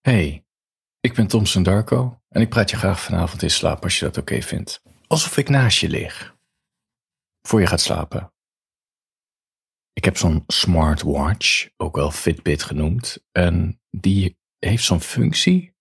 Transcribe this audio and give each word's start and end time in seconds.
Hey, 0.00 0.46
ik 1.00 1.14
ben 1.14 1.26
Thompson 1.26 1.62
Darko 1.62 2.22
en 2.28 2.40
ik 2.40 2.48
praat 2.48 2.70
je 2.70 2.76
graag 2.76 3.00
vanavond 3.00 3.42
in 3.42 3.50
slaap 3.50 3.82
als 3.82 3.98
je 3.98 4.04
dat 4.04 4.16
oké 4.16 4.42
vindt. 4.42 4.82
Alsof 5.06 5.36
ik 5.36 5.48
naast 5.48 5.78
je 5.78 5.88
lig. 5.88 6.36
Voor 7.42 7.60
je 7.60 7.66
gaat 7.66 7.80
slapen. 7.80 8.32
Ik 9.92 10.04
heb 10.04 10.16
zo'n 10.16 10.44
smartwatch, 10.46 11.68
ook 11.76 11.96
wel 11.96 12.10
Fitbit 12.10 12.62
genoemd, 12.62 13.24
en 13.32 13.80
die 13.90 14.38
heeft 14.58 14.84
zo'n 14.84 15.00
functie 15.00 15.74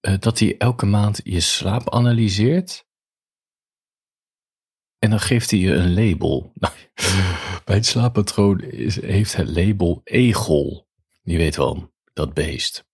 uh, 0.00 0.18
dat 0.18 0.38
hij 0.38 0.56
elke 0.58 0.86
maand 0.86 1.20
je 1.22 1.40
slaap 1.40 1.90
analyseert. 1.90 2.86
En 4.98 5.10
dan 5.10 5.20
geeft 5.20 5.50
hij 5.50 5.60
je 5.60 5.74
een 5.74 5.94
label. 5.94 6.52
Mijn 7.66 7.84
slaappatroon 7.84 8.60
is, 8.60 9.00
heeft 9.00 9.36
het 9.36 9.48
label 9.48 10.00
egel. 10.04 10.88
Je 11.22 11.36
weet 11.36 11.56
wel, 11.56 11.92
dat 12.12 12.34
beest. 12.34 12.92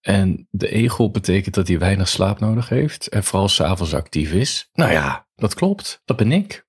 En 0.00 0.48
de 0.50 0.68
egel 0.68 1.10
betekent 1.10 1.54
dat 1.54 1.68
hij 1.68 1.78
weinig 1.78 2.08
slaap 2.08 2.40
nodig 2.40 2.68
heeft 2.68 3.06
en 3.06 3.24
vooral 3.24 3.48
s'avonds 3.48 3.94
actief 3.94 4.32
is. 4.32 4.68
Nou 4.72 4.92
ja, 4.92 5.28
dat 5.34 5.54
klopt. 5.54 6.02
Dat 6.04 6.16
ben 6.16 6.32
ik. 6.32 6.66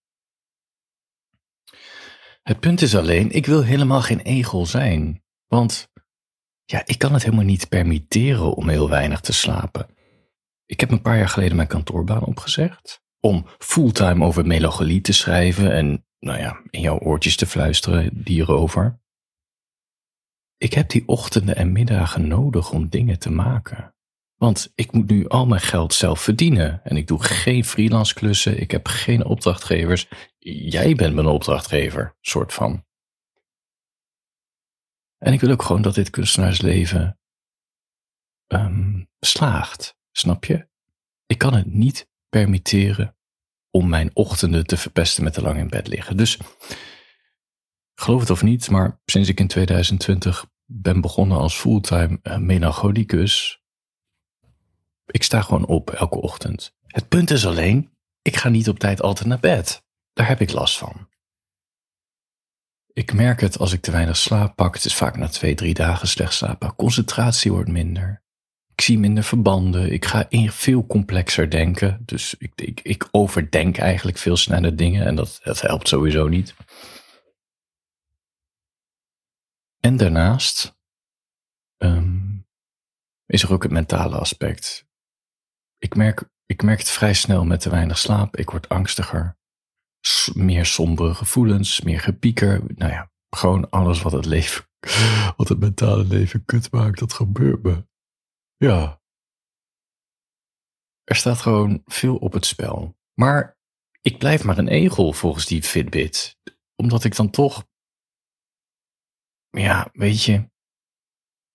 Het 2.42 2.60
punt 2.60 2.82
is 2.82 2.96
alleen, 2.96 3.32
ik 3.32 3.46
wil 3.46 3.64
helemaal 3.64 4.02
geen 4.02 4.20
egel 4.20 4.66
zijn. 4.66 5.24
Want 5.48 5.92
ja, 6.66 6.82
ik 6.86 6.98
kan 6.98 7.14
het 7.14 7.24
helemaal 7.24 7.46
niet 7.46 7.70
permitteren 7.70 8.54
om 8.54 8.70
heel 8.70 8.90
weinig 8.90 9.20
te 9.20 9.34
slapen. 9.34 9.88
Ik 10.66 10.80
heb 10.80 10.92
een 10.92 11.02
paar 11.02 11.18
jaar 11.18 11.30
geleden 11.30 11.56
mijn 11.56 11.68
kantoorbaan 11.68 12.24
opgezegd. 12.24 13.02
Om 13.20 13.46
fulltime 13.58 14.26
over 14.26 14.46
melancholie 14.46 15.02
te 15.02 15.14
schrijven 15.14 15.72
en, 15.72 16.06
nou 16.20 16.40
ja, 16.40 16.62
in 16.70 16.82
jouw 16.82 17.00
oortjes 17.00 17.36
te 17.36 17.46
fluisteren 17.46 18.22
hierover. 18.24 19.00
Ik 20.60 20.74
heb 20.74 20.90
die 20.90 21.08
ochtenden 21.08 21.56
en 21.56 21.72
middagen 21.72 22.28
nodig 22.28 22.72
om 22.72 22.90
dingen 22.90 23.20
te 23.20 23.32
maken. 23.32 23.96
Want 24.36 24.72
ik 24.76 24.92
moet 24.92 25.10
nu 25.10 25.28
al 25.28 25.46
mijn 25.46 25.62
geld 25.62 25.94
zelf 25.94 26.22
verdienen. 26.22 26.84
En 26.84 26.98
ik 26.98 27.08
doe 27.08 27.24
geen 27.24 27.66
freelance 27.66 28.14
klussen. 28.14 28.62
Ik 28.62 28.72
heb 28.72 28.88
geen 28.88 29.26
opdrachtgevers. 29.26 30.10
Jij 30.40 30.96
bent 30.96 31.16
mijn 31.16 31.28
opdrachtgever, 31.28 32.18
soort 32.22 32.54
van. 32.54 32.86
En 35.18 35.34
ik 35.34 35.40
wil 35.40 35.52
ook 35.52 35.62
gewoon 35.62 35.82
dat 35.82 35.96
dit 35.96 36.10
kunstenaarsleven 36.10 37.20
um, 38.48 39.10
slaagt. 39.20 39.98
Snap 40.12 40.46
je? 40.46 40.68
Ik 41.26 41.38
kan 41.38 41.54
het 41.54 41.74
niet 41.74 42.10
permitteren 42.30 43.18
om 43.72 43.90
mijn 43.90 44.10
ochtenden 44.14 44.66
te 44.66 44.78
verpesten 44.78 45.24
met 45.24 45.34
te 45.34 45.42
lang 45.42 45.58
in 45.58 45.70
bed 45.70 45.88
liggen. 45.88 46.18
Dus 46.18 46.40
geloof 48.00 48.20
het 48.20 48.30
of 48.30 48.44
niet, 48.44 48.70
maar 48.70 49.00
sinds 49.06 49.30
ik 49.30 49.40
in 49.40 49.48
2020 49.48 50.46
ben 50.66 51.02
begonnen 51.02 51.38
als 51.38 51.56
fulltime 51.56 52.20
uh, 52.24 52.38
melancholicus, 52.38 53.62
ik 55.06 55.24
sta 55.24 55.42
gewoon 55.42 55.66
op 55.66 55.90
elke 55.90 56.22
ochtend. 56.22 56.76
Het 56.88 57.08
punt 57.08 57.32
is 57.32 57.46
alleen, 57.46 57.90
ik 58.22 58.36
ga 58.36 58.50
niet 58.50 58.70
op 58.70 58.80
tijd 58.80 59.02
altijd 59.02 59.28
naar 59.28 59.40
bed. 59.40 59.84
Daar 60.14 60.28
heb 60.28 60.42
ik 60.42 60.52
last 60.52 60.78
van. 60.78 61.08
Ik 62.94 63.14
merk 63.14 63.42
het 63.42 63.58
als 63.58 63.74
ik 63.74 63.82
te 63.82 63.92
weinig 63.92 64.18
slaap 64.18 64.56
pak. 64.56 64.74
Het 64.74 64.86
is 64.86 64.94
vaak 64.94 65.18
na 65.18 65.28
twee, 65.28 65.56
drie 65.56 65.74
dagen 65.74 66.08
slecht 66.08 66.34
slapen. 66.34 66.76
Concentratie 66.76 67.52
wordt 67.52 67.70
minder. 67.70 68.24
Ik 68.76 68.82
zie 68.82 69.00
minder 69.00 69.24
verbanden. 69.24 69.92
Ik 69.92 70.06
ga 70.06 70.28
veel 70.30 70.86
complexer 70.86 71.50
denken. 71.50 72.02
Dus 72.06 72.36
ik, 72.38 72.82
ik, 72.84 73.08
overdenk 73.12 73.78
eigenlijk 73.78 74.18
veel 74.18 74.38
sneller 74.38 74.76
dingen. 74.76 75.06
En 75.06 75.16
dat 75.16 75.40
helpt 75.44 75.88
sowieso 75.88 76.28
niet. 76.28 76.56
En 79.80 79.98
daarnaast 79.98 80.78
um, 81.78 82.48
is 83.26 83.44
er 83.44 83.54
ook 83.54 83.64
het 83.64 83.72
mentale 83.72 84.18
aspect. 84.18 84.88
Ik 85.78 85.96
merk, 85.96 86.30
ik 86.46 86.64
merk 86.64 86.80
het 86.80 86.90
vrij 86.90 87.14
snel 87.14 87.46
met 87.46 87.62
te 87.62 87.70
weinig 87.70 87.98
slaap. 87.98 88.38
Ik 88.38 88.50
word 88.50 88.70
angstiger. 88.70 89.38
Meer 90.34 90.66
sombere 90.66 91.14
gevoelens, 91.14 91.82
meer 91.82 92.00
gepieker. 92.00 92.62
Nou 92.76 92.92
ja, 92.92 93.12
gewoon 93.30 93.70
alles 93.70 94.02
wat 94.02 94.12
het 94.12 94.26
leven, 94.26 94.66
wat 95.38 95.50
het 95.50 95.60
mentale 95.60 96.04
leven 96.04 96.46
kut 96.46 96.72
maakt, 96.72 97.00
dat 97.00 97.14
gebeurt 97.14 97.64
me. 97.64 97.88
Ja. 98.58 99.02
Er 101.04 101.16
staat 101.16 101.42
gewoon 101.42 101.82
veel 101.86 102.16
op 102.16 102.34
het 102.34 102.46
spel. 102.46 102.98
Maar 103.14 103.58
ik 104.02 104.18
blijf 104.18 104.44
maar 104.44 104.58
een 104.58 104.68
egel 104.68 105.14
volgens 105.14 105.46
die 105.46 105.64
Fitbit. 105.64 106.38
Omdat 106.76 107.04
ik 107.04 107.16
dan 107.16 107.30
toch 107.30 107.68
ja, 109.50 109.90
weet 109.94 110.24
je. 110.24 110.50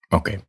Oké. 0.09 0.45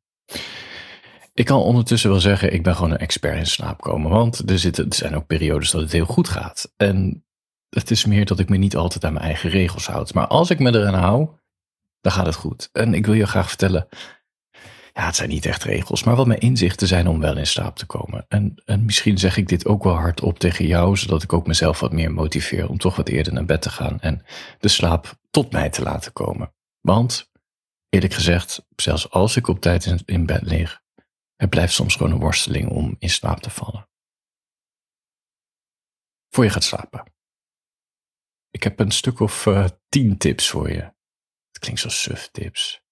Ik 1.34 1.46
kan 1.46 1.60
ondertussen 1.60 2.10
wel 2.10 2.20
zeggen, 2.20 2.54
ik 2.54 2.64
ben 2.64 2.76
gewoon 2.76 2.92
een 2.92 2.98
expert 2.98 3.38
in 3.38 3.46
slaapkomen. 3.46 4.12
Want 4.12 4.50
er, 4.50 4.60
zitten, 4.60 4.86
er 4.86 4.96
zijn 4.96 5.16
ook 5.16 5.26
periodes 5.26 5.72
dat 5.72 5.82
het 5.82 5.92
heel 5.92 6.06
goed 6.06 6.30
gaat. 6.30 6.74
En 6.78 7.26
het 7.70 7.92
is 7.92 8.06
meer 8.06 8.26
dat 8.26 8.40
ik 8.40 8.50
me 8.50 8.58
niet 8.58 8.76
altijd 8.76 9.06
aan 9.06 9.14
mijn 9.14 9.26
eigen 9.26 9.50
regels 9.50 9.88
houd. 9.88 10.14
Maar 10.14 10.28
als 10.28 10.50
ik 10.50 10.60
me 10.60 10.74
eraan 10.74 10.94
hou, 10.94 11.30
dan 12.02 12.12
gaat 12.12 12.26
het 12.26 12.36
goed. 12.36 12.70
En 12.72 12.94
ik 12.94 13.06
wil 13.06 13.16
je 13.16 13.28
graag 13.28 13.48
vertellen, 13.48 13.88
ja, 14.94 15.06
het 15.06 15.16
zijn 15.16 15.30
niet 15.30 15.46
echt 15.46 15.64
regels, 15.64 16.04
maar 16.04 16.16
wat 16.16 16.28
mijn 16.28 16.40
inzichten 16.40 16.88
zijn 16.88 17.08
om 17.08 17.20
wel 17.20 17.38
in 17.38 17.48
slaap 17.48 17.76
te 17.76 17.86
komen. 17.86 18.26
En, 18.28 18.62
en 18.66 18.86
misschien 18.86 19.18
zeg 19.18 19.38
ik 19.38 19.48
dit 19.48 19.66
ook 19.66 19.84
wel 19.84 19.94
hardop 19.94 20.40
tegen 20.40 20.68
jou, 20.68 20.98
zodat 20.98 21.24
ik 21.24 21.34
ook 21.34 21.48
mezelf 21.48 21.80
wat 21.80 21.92
meer 21.92 22.12
motiveer 22.12 22.70
om 22.70 22.78
toch 22.78 22.96
wat 22.96 23.08
eerder 23.08 23.34
naar 23.34 23.46
bed 23.46 23.62
te 23.62 23.70
gaan 23.70 24.02
en 24.02 24.24
de 24.60 24.68
slaap 24.68 25.18
tot 25.32 25.52
mij 25.52 25.70
te 25.70 25.82
laten 25.82 26.14
komen. 26.14 26.54
Want 26.82 27.32
Eerlijk 27.96 28.14
gezegd, 28.14 28.66
zelfs 28.76 29.10
als 29.10 29.36
ik 29.36 29.48
op 29.48 29.60
tijd 29.60 30.04
in, 30.06 30.26
bed 30.26 30.42
lig, 30.42 30.82
het 31.36 31.50
blijft 31.50 31.74
soms 31.74 31.96
gewoon 31.96 32.12
een 32.12 32.20
worsteling 32.20 32.70
om 32.70 32.96
in 33.00 33.10
slaap 33.10 33.40
te 33.40 33.50
vallen. 33.50 33.90
Voor 36.30 36.44
je 36.44 36.50
gaat 36.50 36.64
slapen. 36.64 37.14
Ik 38.50 38.64
heb 38.64 38.80
een 38.80 38.92
stuk 38.92 39.20
of 39.20 39.46
uh, 39.46 39.68
tien 39.90 40.18
tips 40.18 40.50
voor 40.50 40.72
je. 40.72 40.82
Het 41.52 41.60
klinkt 41.60 41.80
zo 41.80 41.90
suf 41.90 42.30
tips. 42.32 42.84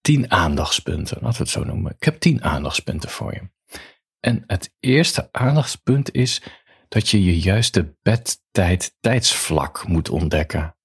Tien 0.00 0.30
aandachtspunten, 0.30 1.18
laten 1.20 1.36
we 1.36 1.42
het 1.42 1.52
zo 1.52 1.64
noemen. 1.64 1.92
Ik 1.92 2.04
heb 2.04 2.20
tien 2.20 2.42
aandachtspunten 2.42 3.10
voor 3.10 3.34
je. 3.34 3.50
En 4.20 4.44
het 4.46 4.74
eerste 4.80 5.32
aandachtspunt 5.32 6.12
is 6.12 6.42
dat 6.88 7.08
je 7.08 7.24
je 7.24 7.38
juiste 7.38 7.96
bedtijd 8.02 8.96
tijdsvlak 9.00 9.86
moet 9.86 10.08
ontdekken. 10.08 10.76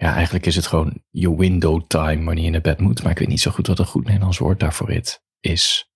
Ja, 0.00 0.14
eigenlijk 0.14 0.46
is 0.46 0.56
het 0.56 0.66
gewoon 0.66 1.02
je 1.10 1.36
window 1.36 1.86
time 1.86 2.24
wanneer 2.24 2.44
je 2.44 2.50
naar 2.50 2.60
bed 2.60 2.80
moet. 2.80 3.02
Maar 3.02 3.12
ik 3.12 3.18
weet 3.18 3.28
niet 3.28 3.40
zo 3.40 3.50
goed 3.50 3.66
wat 3.66 3.78
een 3.78 3.86
goed 3.86 4.04
Nederlands 4.04 4.38
woord 4.38 4.60
daarvoor 4.60 4.90
is. 5.40 5.90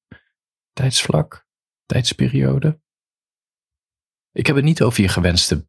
Tijdsvlak? 0.73 1.47
Tijdsperiode? 1.87 2.81
Ik 4.33 4.47
heb 4.47 4.57
het 4.57 4.65
niet 4.65 4.83
over 4.83 5.03
je 5.03 5.09
gewenste 5.09 5.69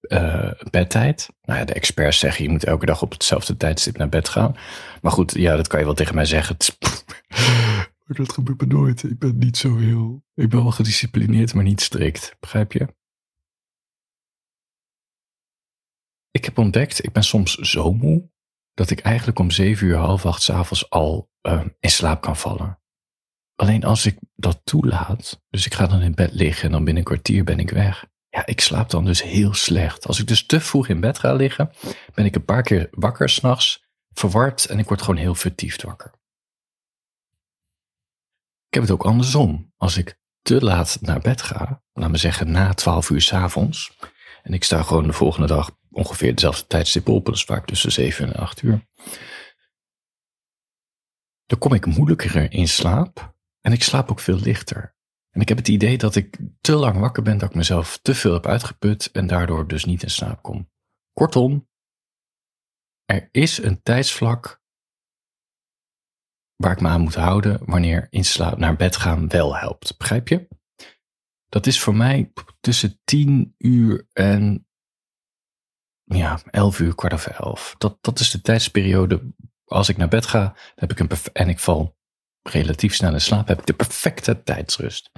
uh, 0.00 0.50
bedtijd. 0.70 1.28
Nou 1.42 1.58
ja, 1.58 1.64
de 1.64 1.72
experts 1.72 2.18
zeggen 2.18 2.44
je 2.44 2.50
moet 2.50 2.64
elke 2.64 2.86
dag 2.86 3.02
op 3.02 3.12
hetzelfde 3.12 3.56
tijdstip 3.56 3.96
naar 3.96 4.08
bed 4.08 4.28
gaan. 4.28 4.56
Maar 5.02 5.12
goed, 5.12 5.32
ja, 5.32 5.56
dat 5.56 5.66
kan 5.66 5.78
je 5.78 5.84
wel 5.84 5.94
tegen 5.94 6.14
mij 6.14 6.24
zeggen. 6.24 6.56
dat 8.06 8.32
gebeurt 8.32 8.60
me 8.60 8.66
nooit. 8.66 9.02
Ik 9.02 9.18
ben 9.18 9.38
niet 9.38 9.56
zo 9.56 9.76
heel... 9.76 10.24
Ik 10.34 10.48
ben 10.48 10.62
wel 10.62 10.70
gedisciplineerd, 10.70 11.54
maar 11.54 11.64
niet 11.64 11.80
strikt. 11.80 12.36
Begrijp 12.40 12.72
je? 12.72 12.88
Ik 16.32 16.44
heb 16.44 16.58
ontdekt, 16.58 17.04
ik 17.04 17.12
ben 17.12 17.24
soms 17.24 17.54
zo 17.54 17.92
moe 17.92 18.30
dat 18.74 18.90
ik 18.90 19.00
eigenlijk 19.00 19.38
om 19.38 19.50
zeven 19.50 19.86
uur, 19.86 19.96
half 19.96 20.26
acht 20.26 20.42
s'avonds 20.42 20.90
al 20.90 21.30
uh, 21.42 21.64
in 21.80 21.90
slaap 21.90 22.20
kan 22.20 22.36
vallen. 22.36 22.80
Alleen 23.54 23.84
als 23.84 24.06
ik 24.06 24.18
dat 24.34 24.60
toelaat, 24.64 25.42
dus 25.48 25.66
ik 25.66 25.74
ga 25.74 25.86
dan 25.86 26.00
in 26.00 26.14
bed 26.14 26.32
liggen 26.32 26.64
en 26.64 26.72
dan 26.72 26.84
binnen 26.84 27.02
een 27.02 27.08
kwartier 27.08 27.44
ben 27.44 27.58
ik 27.58 27.70
weg. 27.70 28.06
Ja, 28.28 28.46
ik 28.46 28.60
slaap 28.60 28.90
dan 28.90 29.04
dus 29.04 29.22
heel 29.22 29.54
slecht. 29.54 30.06
Als 30.06 30.18
ik 30.18 30.26
dus 30.26 30.46
te 30.46 30.60
vroeg 30.60 30.88
in 30.88 31.00
bed 31.00 31.18
ga 31.18 31.32
liggen, 31.32 31.72
ben 32.14 32.24
ik 32.24 32.34
een 32.34 32.44
paar 32.44 32.62
keer 32.62 32.88
wakker 32.90 33.28
s'nachts, 33.28 33.84
verward 34.10 34.64
en 34.64 34.78
ik 34.78 34.88
word 34.88 35.00
gewoon 35.02 35.20
heel 35.20 35.34
vertiefd 35.34 35.82
wakker. 35.82 36.10
Ik 38.66 38.74
heb 38.78 38.82
het 38.82 38.92
ook 38.92 39.04
andersom. 39.04 39.72
Als 39.76 39.96
ik 39.96 40.20
te 40.42 40.64
laat 40.64 40.98
naar 41.00 41.20
bed 41.20 41.42
ga, 41.42 41.82
laat 41.92 42.10
me 42.10 42.16
zeggen 42.16 42.50
na 42.50 42.74
twaalf 42.74 43.10
uur 43.10 43.20
s'avonds, 43.20 43.98
en 44.42 44.52
ik 44.52 44.64
sta 44.64 44.82
gewoon 44.82 45.06
de 45.06 45.12
volgende 45.12 45.46
dag 45.46 45.70
ongeveer 45.92 46.34
dezelfde 46.34 46.66
tijdstip 46.66 47.08
op, 47.08 47.24
dat 47.24 47.34
is 47.34 47.44
vaak 47.44 47.66
tussen 47.66 47.92
7 47.92 48.26
en 48.26 48.34
8 48.34 48.62
uur. 48.62 48.86
Dan 51.46 51.58
kom 51.58 51.72
ik 51.72 51.86
moeilijker 51.86 52.52
in 52.52 52.68
slaap 52.68 53.34
en 53.60 53.72
ik 53.72 53.82
slaap 53.82 54.10
ook 54.10 54.20
veel 54.20 54.38
lichter. 54.38 54.96
En 55.30 55.40
ik 55.40 55.48
heb 55.48 55.58
het 55.58 55.68
idee 55.68 55.98
dat 55.98 56.14
ik 56.14 56.38
te 56.60 56.74
lang 56.74 56.98
wakker 56.98 57.22
ben, 57.22 57.38
dat 57.38 57.48
ik 57.48 57.54
mezelf 57.54 57.98
te 57.98 58.14
veel 58.14 58.32
heb 58.32 58.46
uitgeput 58.46 59.10
en 59.10 59.26
daardoor 59.26 59.68
dus 59.68 59.84
niet 59.84 60.02
in 60.02 60.10
slaap 60.10 60.42
kom. 60.42 60.70
Kortom, 61.12 61.68
er 63.04 63.28
is 63.30 63.62
een 63.62 63.82
tijdsvlak 63.82 64.62
waar 66.56 66.72
ik 66.72 66.80
me 66.80 66.88
aan 66.88 67.00
moet 67.00 67.14
houden 67.14 67.60
wanneer 67.64 68.06
in 68.10 68.24
slaap 68.24 68.58
naar 68.58 68.76
bed 68.76 68.96
gaan 68.96 69.28
wel 69.28 69.56
helpt. 69.56 69.98
Begrijp 69.98 70.28
je? 70.28 70.48
Dat 71.48 71.66
is 71.66 71.80
voor 71.80 71.96
mij 71.96 72.32
tussen 72.60 73.00
10 73.04 73.54
uur 73.58 74.08
en 74.12 74.66
ja, 76.16 76.40
11 76.50 76.78
uur, 76.78 76.94
kwart 76.94 77.12
over 77.12 77.32
elf. 77.32 77.74
Dat, 77.78 77.98
dat 78.00 78.18
is 78.18 78.30
de 78.30 78.40
tijdsperiode. 78.40 79.22
Als 79.64 79.88
ik 79.88 79.96
naar 79.96 80.08
bed 80.08 80.26
ga 80.26 80.56
heb 80.74 80.90
ik 80.90 80.98
een 80.98 81.08
en 81.32 81.48
ik 81.48 81.58
val 81.58 81.96
relatief 82.42 82.94
snel 82.94 83.12
in 83.12 83.20
slaap, 83.20 83.48
heb 83.48 83.58
ik 83.58 83.66
de 83.66 83.72
perfecte 83.72 84.42
tijdsrust. 84.42 85.10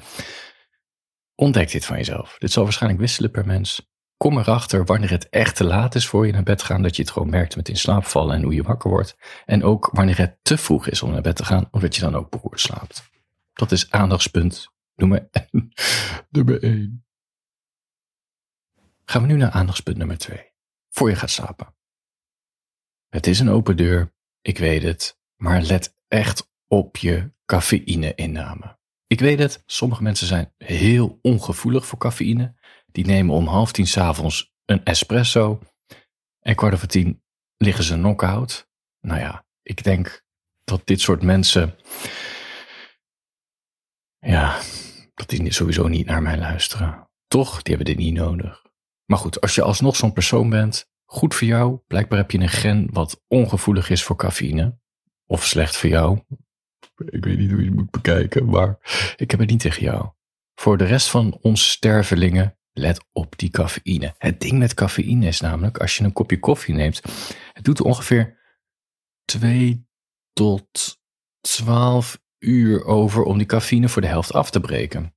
Ontdek 1.34 1.70
dit 1.70 1.84
van 1.84 1.96
jezelf. 1.96 2.36
Dit 2.38 2.52
zal 2.52 2.62
waarschijnlijk 2.62 3.00
wisselen 3.00 3.30
per 3.30 3.46
mens. 3.46 3.92
Kom 4.16 4.38
erachter 4.38 4.84
wanneer 4.84 5.10
het 5.10 5.28
echt 5.28 5.56
te 5.56 5.64
laat 5.64 5.94
is 5.94 6.06
voor 6.06 6.26
je 6.26 6.32
naar 6.32 6.42
bed 6.42 6.62
gaan, 6.62 6.82
dat 6.82 6.96
je 6.96 7.02
het 7.02 7.10
gewoon 7.10 7.30
merkt 7.30 7.56
met 7.56 7.68
in 7.68 7.76
slaap 7.76 8.04
vallen 8.04 8.36
en 8.36 8.42
hoe 8.42 8.54
je 8.54 8.62
wakker 8.62 8.90
wordt. 8.90 9.16
En 9.44 9.64
ook 9.64 9.90
wanneer 9.92 10.18
het 10.18 10.38
te 10.42 10.58
vroeg 10.58 10.86
is 10.86 11.02
om 11.02 11.10
naar 11.10 11.22
bed 11.22 11.36
te 11.36 11.44
gaan, 11.44 11.68
omdat 11.70 11.94
je 11.94 12.00
dan 12.00 12.14
ook 12.14 12.30
beroerd 12.30 12.60
slaapt. 12.60 13.10
Dat 13.52 13.72
is 13.72 13.90
aandachtspunt 13.90 14.68
nummer, 14.94 15.28
nummer 16.30 16.62
1. 16.62 17.04
Gaan 19.04 19.22
we 19.22 19.28
nu 19.28 19.36
naar 19.36 19.50
aandachtspunt 19.50 19.96
nummer 19.96 20.18
2. 20.18 20.53
Voor 20.96 21.10
je 21.10 21.16
gaat 21.16 21.30
slapen. 21.30 21.74
Het 23.08 23.26
is 23.26 23.40
een 23.40 23.48
open 23.48 23.76
deur, 23.76 24.14
ik 24.40 24.58
weet 24.58 24.82
het, 24.82 25.18
maar 25.36 25.62
let 25.62 25.96
echt 26.08 26.50
op 26.68 26.96
je 26.96 27.32
cafeïne-inname. 27.46 28.78
Ik 29.06 29.20
weet 29.20 29.38
het, 29.38 29.62
sommige 29.66 30.02
mensen 30.02 30.26
zijn 30.26 30.52
heel 30.58 31.18
ongevoelig 31.22 31.86
voor 31.86 31.98
cafeïne. 31.98 32.54
Die 32.86 33.06
nemen 33.06 33.34
om 33.34 33.46
half 33.46 33.72
tien 33.72 33.86
s'avonds 33.86 34.54
een 34.64 34.84
espresso 34.84 35.60
en 36.40 36.54
kwart 36.54 36.74
over 36.74 36.88
tien 36.88 37.22
liggen 37.56 37.84
ze 37.84 37.94
knock-out. 37.94 38.68
Nou 39.00 39.20
ja, 39.20 39.46
ik 39.62 39.84
denk 39.84 40.24
dat 40.64 40.86
dit 40.86 41.00
soort 41.00 41.22
mensen, 41.22 41.76
ja, 44.18 44.60
dat 45.14 45.28
die 45.28 45.52
sowieso 45.52 45.88
niet 45.88 46.06
naar 46.06 46.22
mij 46.22 46.38
luisteren. 46.38 47.08
Toch, 47.26 47.62
die 47.62 47.74
hebben 47.74 47.94
dit 47.94 48.04
niet 48.04 48.14
nodig. 48.14 48.62
Maar 49.06 49.18
goed, 49.18 49.40
als 49.40 49.54
je 49.54 49.62
alsnog 49.62 49.96
zo'n 49.96 50.12
persoon 50.12 50.50
bent, 50.50 50.90
goed 51.04 51.34
voor 51.34 51.46
jou. 51.46 51.78
Blijkbaar 51.86 52.18
heb 52.18 52.30
je 52.30 52.38
een 52.38 52.48
gen 52.48 52.88
wat 52.92 53.22
ongevoelig 53.28 53.90
is 53.90 54.02
voor 54.02 54.16
cafeïne. 54.16 54.78
Of 55.26 55.44
slecht 55.44 55.76
voor 55.76 55.90
jou. 55.90 56.20
Ik 57.06 57.24
weet 57.24 57.38
niet 57.38 57.50
hoe 57.50 57.60
je 57.60 57.66
het 57.66 57.74
moet 57.74 57.90
bekijken, 57.90 58.44
maar 58.44 58.78
ik 59.16 59.30
heb 59.30 59.40
het 59.40 59.50
niet 59.50 59.60
tegen 59.60 59.82
jou. 59.82 60.10
Voor 60.54 60.76
de 60.76 60.84
rest 60.84 61.10
van 61.10 61.38
ons 61.40 61.70
stervelingen, 61.70 62.58
let 62.72 63.04
op 63.12 63.38
die 63.38 63.50
cafeïne. 63.50 64.14
Het 64.18 64.40
ding 64.40 64.58
met 64.58 64.74
cafeïne 64.74 65.26
is 65.26 65.40
namelijk, 65.40 65.78
als 65.78 65.96
je 65.96 66.04
een 66.04 66.12
kopje 66.12 66.38
koffie 66.38 66.74
neemt, 66.74 67.02
het 67.52 67.64
doet 67.64 67.80
ongeveer 67.80 68.38
2 69.24 69.86
tot 70.32 70.98
12 71.40 72.22
uur 72.38 72.84
over 72.84 73.22
om 73.22 73.38
die 73.38 73.46
cafeïne 73.46 73.88
voor 73.88 74.02
de 74.02 74.08
helft 74.08 74.32
af 74.32 74.50
te 74.50 74.60
breken. 74.60 75.14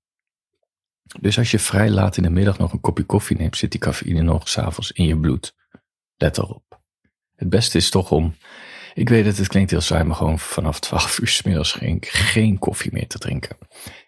Dus 1.19 1.38
als 1.38 1.51
je 1.51 1.59
vrij 1.59 1.89
laat 1.89 2.18
in 2.18 2.24
de 2.24 2.30
middag 2.30 2.57
nog 2.57 2.74
een 2.74 2.80
kopje 2.80 3.04
koffie 3.04 3.38
neemt, 3.38 3.57
zit 3.57 3.71
die 3.71 3.80
cafeïne 3.80 4.21
nog 4.21 4.50
s'avonds 4.50 4.92
in 4.92 5.06
je 5.06 5.19
bloed. 5.19 5.56
Let 6.15 6.38
erop. 6.38 6.81
Het 7.36 7.50
beste 7.50 7.77
is 7.77 7.89
toch 7.89 8.12
om, 8.12 8.36
ik 8.94 9.09
weet 9.09 9.25
dat 9.25 9.38
het 9.38 9.48
klinkt 9.48 9.71
heel 9.71 9.81
saai, 9.81 10.04
maar 10.04 10.15
gewoon 10.15 10.39
vanaf 10.39 10.80
12 10.80 11.19
uur 11.19 11.27
s 11.27 11.42
middags 11.42 11.71
geen, 11.71 11.98
geen 12.01 12.59
koffie 12.59 12.94
meer 12.94 13.07
te 13.07 13.18
drinken. 13.18 13.57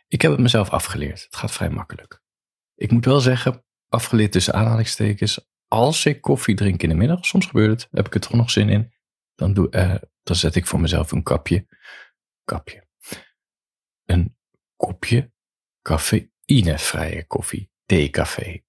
Ik 0.08 0.22
heb 0.22 0.32
het 0.32 0.40
mezelf 0.40 0.70
afgeleerd. 0.70 1.24
Het 1.24 1.36
gaat 1.36 1.52
vrij 1.52 1.70
makkelijk. 1.70 2.22
Ik 2.76 2.92
moet 2.92 3.06
wel 3.06 3.20
zeggen, 3.20 3.64
afgeleerd 3.88 4.32
tussen 4.32 4.54
aanhalingstekens, 4.54 5.48
als 5.68 6.06
ik 6.06 6.22
koffie 6.22 6.56
drink 6.56 6.84
in 6.84 6.90
de 6.90 6.96
middag, 6.96 7.26
soms 7.26 7.46
gebeurt 7.46 7.82
het, 7.82 7.88
heb 7.92 8.08
ik 8.08 8.14
er 8.14 8.20
toch 8.20 8.34
nog 8.34 8.52
zin 8.52 8.70
in, 8.70 8.94
dan, 9.36 9.54
doe, 9.54 9.68
uh, 9.72 9.96
dan 10.24 10.36
zet 10.36 10.56
ik 10.56 10.68
voor 10.68 10.80
mezelf 10.80 11.12
een 11.12 11.24
kapje, 11.24 11.68
kapje, 12.44 12.88
een 14.06 14.38
kopje 14.76 15.32
cafeïnevrije 16.50 17.24
koffie, 17.28 17.70
theecafé. 17.86 18.62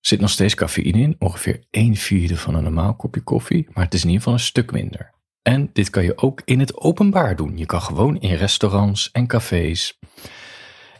Zit 0.00 0.20
nog 0.20 0.30
steeds 0.30 0.54
cafeïne 0.54 0.98
in, 0.98 1.16
ongeveer 1.18 1.66
1 1.70 1.96
vierde 1.96 2.36
van 2.36 2.54
een 2.54 2.62
normaal 2.62 2.96
kopje 2.96 3.20
koffie, 3.20 3.68
maar 3.72 3.84
het 3.84 3.94
is 3.94 4.00
in 4.00 4.06
ieder 4.06 4.22
geval 4.22 4.38
een 4.38 4.44
stuk 4.44 4.72
minder. 4.72 5.14
En 5.42 5.70
dit 5.72 5.90
kan 5.90 6.04
je 6.04 6.18
ook 6.18 6.42
in 6.44 6.60
het 6.60 6.76
openbaar 6.76 7.36
doen. 7.36 7.56
Je 7.56 7.66
kan 7.66 7.82
gewoon 7.82 8.20
in 8.20 8.34
restaurants 8.34 9.10
en 9.10 9.26
cafés. 9.26 9.98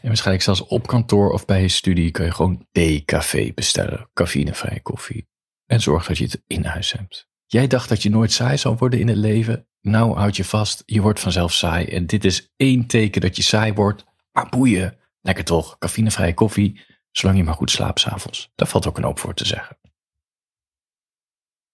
En 0.01 0.07
waarschijnlijk 0.07 0.43
zelfs 0.43 0.65
op 0.65 0.87
kantoor 0.87 1.31
of 1.31 1.45
bij 1.45 1.61
je 1.61 1.67
studie 1.67 2.11
kan 2.11 2.25
je 2.25 2.31
gewoon 2.31 2.67
theecafé 2.71 3.51
bestellen. 3.55 4.09
Cafeïnevrije 4.13 4.81
koffie. 4.81 5.27
En 5.65 5.81
zorg 5.81 6.05
dat 6.07 6.17
je 6.17 6.23
het 6.23 6.43
in 6.47 6.65
huis 6.65 6.91
hebt. 6.91 7.27
Jij 7.45 7.67
dacht 7.67 7.89
dat 7.89 8.03
je 8.03 8.09
nooit 8.09 8.31
saai 8.31 8.57
zou 8.57 8.75
worden 8.77 8.99
in 8.99 9.07
het 9.07 9.17
leven. 9.17 9.67
Nou 9.81 10.17
houd 10.17 10.35
je 10.35 10.43
vast, 10.43 10.83
je 10.85 11.01
wordt 11.01 11.19
vanzelf 11.19 11.53
saai. 11.53 11.85
En 11.85 12.05
dit 12.05 12.25
is 12.25 12.53
één 12.55 12.85
teken 12.87 13.21
dat 13.21 13.35
je 13.35 13.43
saai 13.43 13.73
wordt. 13.73 14.05
Maar 14.31 14.49
boeien, 14.49 14.99
lekker 15.29 15.45
toch, 15.45 15.77
cafeïnevrije 15.77 16.33
koffie 16.33 16.97
Zolang 17.11 17.37
je 17.37 17.43
maar 17.43 17.53
goed 17.53 17.71
slaapt 17.71 17.99
s'avonds. 17.99 18.51
Daar 18.55 18.67
valt 18.67 18.87
ook 18.87 18.97
een 18.97 19.03
hoop 19.03 19.19
voor 19.19 19.33
te 19.33 19.45
zeggen. 19.45 19.79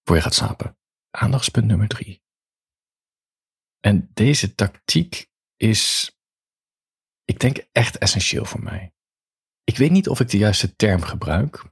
Voor 0.03 0.15
je 0.15 0.21
gaat 0.21 0.33
slapen. 0.33 0.77
Aandachtspunt 1.11 1.67
nummer 1.67 1.87
drie. 1.87 2.23
En 3.79 4.09
deze 4.13 4.55
tactiek 4.55 5.29
is, 5.55 6.11
ik 7.23 7.39
denk, 7.39 7.57
echt 7.71 7.97
essentieel 7.97 8.45
voor 8.45 8.63
mij. 8.63 8.93
Ik 9.63 9.77
weet 9.77 9.91
niet 9.91 10.09
of 10.09 10.19
ik 10.19 10.29
de 10.29 10.37
juiste 10.37 10.75
term 10.75 11.01
gebruik. 11.01 11.63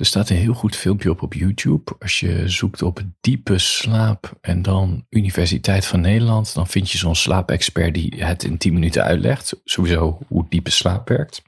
Er 0.00 0.06
staat 0.06 0.30
een 0.30 0.36
heel 0.36 0.54
goed 0.54 0.76
filmpje 0.76 1.10
op 1.10 1.22
op 1.22 1.34
YouTube. 1.34 1.96
Als 1.98 2.20
je 2.20 2.48
zoekt 2.48 2.82
op 2.82 3.02
diepe 3.20 3.58
slaap 3.58 4.38
en 4.40 4.62
dan 4.62 5.06
Universiteit 5.10 5.86
van 5.86 6.00
Nederland, 6.00 6.54
dan 6.54 6.66
vind 6.66 6.90
je 6.90 6.98
zo'n 6.98 7.14
slaapexpert 7.14 7.94
die 7.94 8.24
het 8.24 8.44
in 8.44 8.58
10 8.58 8.72
minuten 8.72 9.04
uitlegt. 9.04 9.60
Sowieso 9.64 10.18
hoe 10.26 10.46
diepe 10.48 10.70
slaap 10.70 11.08
werkt. 11.08 11.42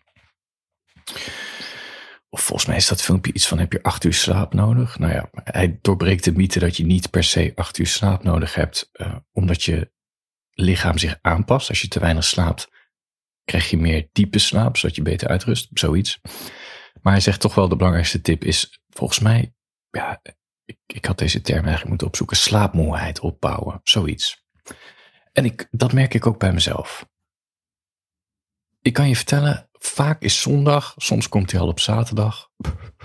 Of 2.28 2.42
volgens 2.42 2.68
mij 2.68 2.76
is 2.76 2.88
dat 2.88 3.02
filmpje 3.02 3.32
iets 3.32 3.46
van: 3.46 3.58
heb 3.58 3.72
je 3.72 3.82
acht 3.82 4.04
uur 4.04 4.14
slaap 4.14 4.54
nodig? 4.54 4.98
Nou 4.98 5.12
ja, 5.12 5.30
hij 5.32 5.78
doorbreekt 5.82 6.24
de 6.24 6.32
mythe 6.32 6.58
dat 6.58 6.76
je 6.76 6.86
niet 6.86 7.10
per 7.10 7.24
se 7.24 7.52
acht 7.54 7.78
uur 7.78 7.86
slaap 7.86 8.22
nodig 8.22 8.54
hebt, 8.54 8.90
uh, 8.92 9.16
omdat 9.32 9.62
je 9.62 9.90
lichaam 10.50 10.98
zich 10.98 11.18
aanpast. 11.20 11.68
Als 11.68 11.80
je 11.80 11.88
te 11.88 12.00
weinig 12.00 12.24
slaapt, 12.24 12.70
krijg 13.44 13.70
je 13.70 13.76
meer 13.76 14.08
diepe 14.12 14.38
slaap, 14.38 14.76
zodat 14.76 14.96
je 14.96 15.02
beter 15.02 15.28
uitrust, 15.28 15.68
zoiets. 15.72 16.20
Maar 17.02 17.12
hij 17.12 17.22
zegt 17.22 17.40
toch 17.40 17.54
wel: 17.54 17.68
de 17.68 17.76
belangrijkste 17.76 18.20
tip 18.20 18.44
is 18.44 18.80
volgens 18.88 19.18
mij, 19.18 19.54
ja, 19.90 20.20
ik, 20.64 20.78
ik 20.86 21.04
had 21.04 21.18
deze 21.18 21.40
term 21.40 21.60
eigenlijk 21.60 21.88
moeten 21.88 22.06
opzoeken: 22.06 22.36
slaapmoeheid 22.36 23.20
opbouwen, 23.20 23.80
zoiets. 23.82 24.44
En 25.32 25.44
ik, 25.44 25.68
dat 25.70 25.92
merk 25.92 26.14
ik 26.14 26.26
ook 26.26 26.38
bij 26.38 26.52
mezelf. 26.52 27.06
Ik 28.80 28.92
kan 28.92 29.08
je 29.08 29.16
vertellen, 29.16 29.70
Vaak 29.84 30.22
is 30.22 30.40
zondag, 30.40 30.94
soms 30.96 31.28
komt 31.28 31.50
hij 31.50 31.60
al 31.60 31.68
op 31.68 31.80
zaterdag. 31.80 32.50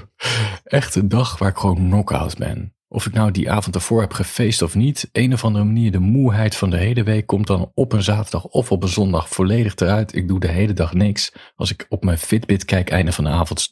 Echt 0.63 0.95
een 0.95 1.09
dag 1.09 1.37
waar 1.37 1.49
ik 1.49 1.57
gewoon 1.57 1.75
knock-out 1.75 2.37
ben. 2.37 2.76
Of 2.97 3.05
ik 3.05 3.13
nou 3.13 3.31
die 3.31 3.51
avond 3.51 3.75
ervoor 3.75 4.01
heb 4.01 4.13
gefeest 4.13 4.61
of 4.61 4.75
niet, 4.75 5.09
een 5.11 5.33
of 5.33 5.43
andere 5.43 5.65
manier, 5.65 5.91
de 5.91 5.99
moeheid 5.99 6.55
van 6.55 6.69
de 6.69 6.77
hele 6.77 7.03
week 7.03 7.25
komt 7.25 7.47
dan 7.47 7.71
op 7.73 7.93
een 7.93 8.03
zaterdag 8.03 8.45
of 8.45 8.71
op 8.71 8.83
een 8.83 8.89
zondag 8.89 9.29
volledig 9.29 9.75
eruit. 9.75 10.15
Ik 10.15 10.27
doe 10.27 10.39
de 10.39 10.47
hele 10.47 10.73
dag 10.73 10.93
niks. 10.93 11.31
Als 11.55 11.71
ik 11.71 11.85
op 11.89 12.03
mijn 12.03 12.17
Fitbit 12.17 12.65
kijk, 12.65 12.89
einde 12.89 13.11
van 13.11 13.23
de 13.23 13.29
avond, 13.29 13.71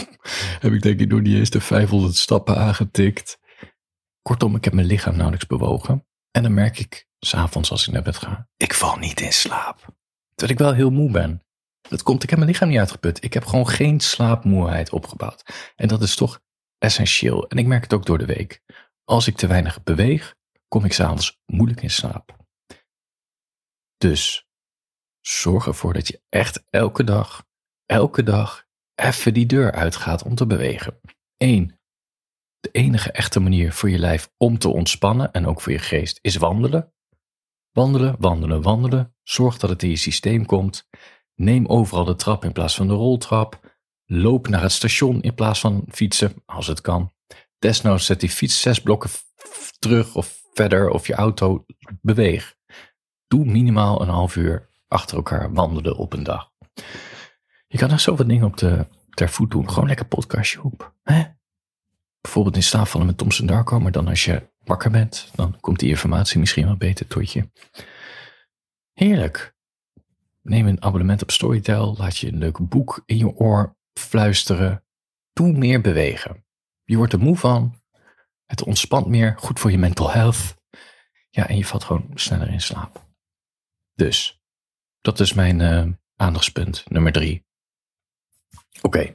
heb 0.62 0.72
ik 0.72 0.82
denk 0.82 1.00
ik 1.00 1.10
door 1.10 1.22
die 1.22 1.36
eerste 1.36 1.60
500 1.60 2.16
stappen 2.16 2.56
aangetikt. 2.56 3.38
Kortom, 4.22 4.56
ik 4.56 4.64
heb 4.64 4.72
mijn 4.72 4.86
lichaam 4.86 5.14
nauwelijks 5.14 5.46
bewogen. 5.46 6.06
En 6.30 6.42
dan 6.42 6.54
merk 6.54 6.78
ik, 6.78 7.06
s'avonds 7.18 7.70
als 7.70 7.86
ik 7.86 7.92
naar 7.92 8.02
bed 8.02 8.16
ga, 8.16 8.48
ik 8.56 8.74
val 8.74 8.96
niet 8.96 9.20
in 9.20 9.32
slaap. 9.32 9.94
Dat 10.34 10.50
ik 10.50 10.58
wel 10.58 10.72
heel 10.72 10.90
moe 10.90 11.10
ben. 11.10 11.42
Dat 11.88 12.02
komt, 12.02 12.22
ik 12.22 12.30
heb 12.30 12.38
mijn 12.38 12.50
lichaam 12.50 12.68
niet 12.68 12.78
uitgeput. 12.78 13.24
Ik 13.24 13.34
heb 13.34 13.44
gewoon 13.44 13.68
geen 13.68 14.00
slaapmoeheid 14.00 14.90
opgebouwd. 14.90 15.72
En 15.76 15.88
dat 15.88 16.02
is 16.02 16.16
toch 16.16 16.40
essentieel. 16.78 17.48
En 17.48 17.58
ik 17.58 17.66
merk 17.66 17.82
het 17.82 17.94
ook 17.94 18.06
door 18.06 18.18
de 18.18 18.26
week. 18.26 18.62
Als 19.06 19.26
ik 19.26 19.36
te 19.36 19.46
weinig 19.46 19.82
beweeg, 19.82 20.34
kom 20.68 20.84
ik 20.84 20.92
s'avonds 20.92 21.40
moeilijk 21.46 21.82
in 21.82 21.90
slaap. 21.90 22.36
Dus 23.96 24.46
zorg 25.20 25.66
ervoor 25.66 25.92
dat 25.92 26.08
je 26.08 26.22
echt 26.28 26.64
elke 26.70 27.04
dag, 27.04 27.46
elke 27.84 28.22
dag 28.22 28.66
even 28.94 29.34
die 29.34 29.46
deur 29.46 29.72
uitgaat 29.72 30.22
om 30.22 30.34
te 30.34 30.46
bewegen. 30.46 31.00
Eén, 31.36 31.78
de 32.60 32.70
enige 32.70 33.12
echte 33.12 33.40
manier 33.40 33.72
voor 33.72 33.90
je 33.90 33.98
lijf 33.98 34.30
om 34.36 34.58
te 34.58 34.68
ontspannen 34.68 35.32
en 35.32 35.46
ook 35.46 35.60
voor 35.60 35.72
je 35.72 35.78
geest 35.78 36.18
is 36.22 36.36
wandelen. 36.36 36.92
Wandelen, 37.72 38.16
wandelen, 38.18 38.62
wandelen. 38.62 39.14
Zorg 39.22 39.58
dat 39.58 39.70
het 39.70 39.82
in 39.82 39.90
je 39.90 39.96
systeem 39.96 40.46
komt. 40.46 40.88
Neem 41.34 41.66
overal 41.66 42.04
de 42.04 42.16
trap 42.16 42.44
in 42.44 42.52
plaats 42.52 42.74
van 42.74 42.86
de 42.86 42.94
roltrap. 42.94 43.78
Loop 44.04 44.48
naar 44.48 44.62
het 44.62 44.72
station 44.72 45.22
in 45.22 45.34
plaats 45.34 45.60
van 45.60 45.84
fietsen, 45.88 46.42
als 46.46 46.66
het 46.66 46.80
kan. 46.80 47.14
Desnoods 47.58 48.06
zet 48.06 48.20
die 48.20 48.30
fiets 48.30 48.60
zes 48.60 48.80
blokken 48.80 49.10
terug 49.78 50.14
of 50.14 50.42
verder 50.52 50.90
of 50.90 51.06
je 51.06 51.14
auto 51.14 51.64
beweeg. 52.00 52.54
Doe 53.28 53.44
minimaal 53.44 54.02
een 54.02 54.08
half 54.08 54.36
uur 54.36 54.70
achter 54.88 55.16
elkaar 55.16 55.52
wandelen 55.52 55.96
op 55.96 56.12
een 56.12 56.22
dag. 56.22 56.50
Je 57.66 57.78
kan 57.78 57.90
er 57.90 58.00
zoveel 58.00 58.26
dingen 58.26 58.46
op 58.46 58.56
de, 58.56 58.86
ter 59.10 59.28
voet 59.28 59.50
doen. 59.50 59.70
Gewoon 59.70 59.86
lekker 59.86 60.06
podcastje 60.06 60.62
op. 60.62 60.94
Hè? 61.02 61.24
Bijvoorbeeld 62.20 62.56
in 62.56 62.62
slaap 62.62 62.86
vallen 62.86 63.06
met 63.06 63.18
Thompson 63.18 63.46
Darko, 63.46 63.80
maar 63.80 63.92
dan 63.92 64.08
als 64.08 64.24
je 64.24 64.50
wakker 64.64 64.90
bent, 64.90 65.30
dan 65.34 65.60
komt 65.60 65.78
die 65.78 65.88
informatie 65.88 66.38
misschien 66.38 66.66
wel 66.66 66.76
beter 66.76 67.06
tot 67.06 67.32
je. 67.32 67.50
Heerlijk. 68.92 69.54
Neem 70.42 70.66
een 70.66 70.82
abonnement 70.82 71.22
op 71.22 71.30
Storytel. 71.30 71.94
Laat 71.98 72.16
je 72.16 72.32
een 72.32 72.38
leuk 72.38 72.68
boek 72.68 73.02
in 73.06 73.16
je 73.16 73.36
oor 73.36 73.76
fluisteren. 73.92 74.84
Doe 75.32 75.52
meer 75.52 75.80
bewegen. 75.80 76.45
Je 76.86 76.96
wordt 76.96 77.12
er 77.12 77.18
moe 77.18 77.36
van. 77.36 77.82
Het 78.44 78.62
ontspant 78.62 79.06
meer. 79.06 79.34
Goed 79.38 79.58
voor 79.58 79.70
je 79.70 79.78
mental 79.78 80.10
health. 80.10 80.56
Ja, 81.30 81.48
en 81.48 81.56
je 81.56 81.64
valt 81.64 81.84
gewoon 81.84 82.10
sneller 82.14 82.48
in 82.48 82.60
slaap. 82.60 83.06
Dus, 83.94 84.40
dat 85.00 85.20
is 85.20 85.32
mijn 85.32 85.60
uh, 85.60 85.92
aandachtspunt 86.16 86.90
nummer 86.90 87.12
drie. 87.12 87.46
Oké. 88.82 89.14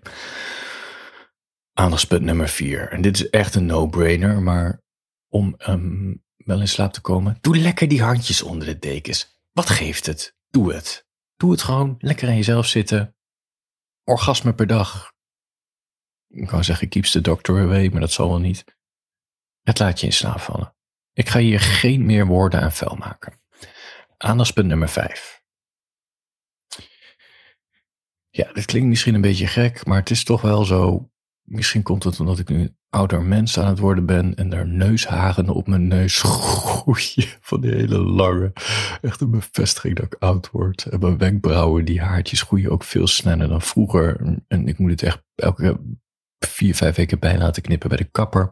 Aandachtspunt 1.73 2.21
nummer 2.21 2.49
vier. 2.49 2.89
En 2.89 3.01
dit 3.01 3.15
is 3.15 3.29
echt 3.29 3.55
een 3.55 3.65
no-brainer, 3.65 4.41
maar 4.41 4.81
om 5.27 5.55
um, 5.67 6.23
wel 6.35 6.59
in 6.59 6.67
slaap 6.67 6.93
te 6.93 7.01
komen, 7.01 7.37
doe 7.41 7.57
lekker 7.57 7.87
die 7.87 8.01
handjes 8.01 8.41
onder 8.41 8.67
de 8.67 8.79
dekens. 8.79 9.39
Wat 9.51 9.69
geeft 9.69 10.05
het? 10.05 10.35
Doe 10.49 10.73
het. 10.73 11.07
Doe 11.35 11.51
het 11.51 11.61
gewoon. 11.61 11.95
Lekker 11.99 12.29
in 12.29 12.35
jezelf 12.35 12.65
zitten. 12.65 13.15
Orgasme 14.03 14.53
per 14.53 14.67
dag. 14.67 15.13
Ik 16.31 16.47
kan 16.47 16.63
zeggen, 16.63 16.89
keeps 16.89 17.11
the 17.11 17.21
doctor 17.21 17.61
away, 17.61 17.89
maar 17.89 17.99
dat 17.99 18.11
zal 18.11 18.29
wel 18.29 18.39
niet. 18.39 18.63
Het 19.61 19.79
laat 19.79 19.99
je 19.99 20.05
in 20.05 20.13
slaap 20.13 20.39
vallen. 20.39 20.75
Ik 21.13 21.29
ga 21.29 21.39
hier 21.39 21.59
geen 21.59 22.05
meer 22.05 22.25
woorden 22.25 22.61
aan 22.61 22.71
vuil 22.71 22.95
maken. 22.95 23.41
Aandachtspunt 24.17 24.67
nummer 24.67 24.89
5. 24.89 25.41
Ja, 28.29 28.53
dit 28.53 28.65
klinkt 28.65 28.87
misschien 28.87 29.15
een 29.15 29.21
beetje 29.21 29.47
gek, 29.47 29.85
maar 29.85 29.99
het 29.99 30.09
is 30.09 30.23
toch 30.23 30.41
wel 30.41 30.65
zo. 30.65 31.11
Misschien 31.41 31.83
komt 31.83 32.03
het 32.03 32.19
omdat 32.19 32.39
ik 32.39 32.49
nu 32.49 32.59
een 32.59 32.77
ouder 32.89 33.23
mens 33.23 33.59
aan 33.59 33.67
het 33.67 33.79
worden 33.79 34.05
ben 34.05 34.35
en 34.35 34.53
er 34.53 34.67
neusharen 34.67 35.49
op 35.49 35.67
mijn 35.67 35.87
neus 35.87 36.21
groeien 36.21 37.37
van 37.41 37.61
die 37.61 37.71
hele 37.71 37.97
lange. 37.97 38.53
Echt 39.01 39.21
een 39.21 39.31
bevestiging 39.31 39.95
dat 39.95 40.05
ik 40.05 40.15
oud 40.19 40.49
word. 40.51 40.85
En 40.85 40.99
mijn 40.99 41.17
wenkbrauwen, 41.17 41.85
die 41.85 42.01
haartjes 42.01 42.41
groeien 42.41 42.71
ook 42.71 42.83
veel 42.83 43.07
sneller 43.07 43.47
dan 43.47 43.61
vroeger. 43.61 44.37
En 44.47 44.67
ik 44.67 44.77
moet 44.77 44.91
het 44.91 45.03
echt 45.03 45.23
elke 45.35 45.79
vier, 46.45 46.75
vijf 46.75 46.95
weken 46.95 47.19
bij 47.19 47.37
laten 47.37 47.61
knippen 47.61 47.89
bij 47.89 47.97
de 47.97 48.09
kapper. 48.11 48.49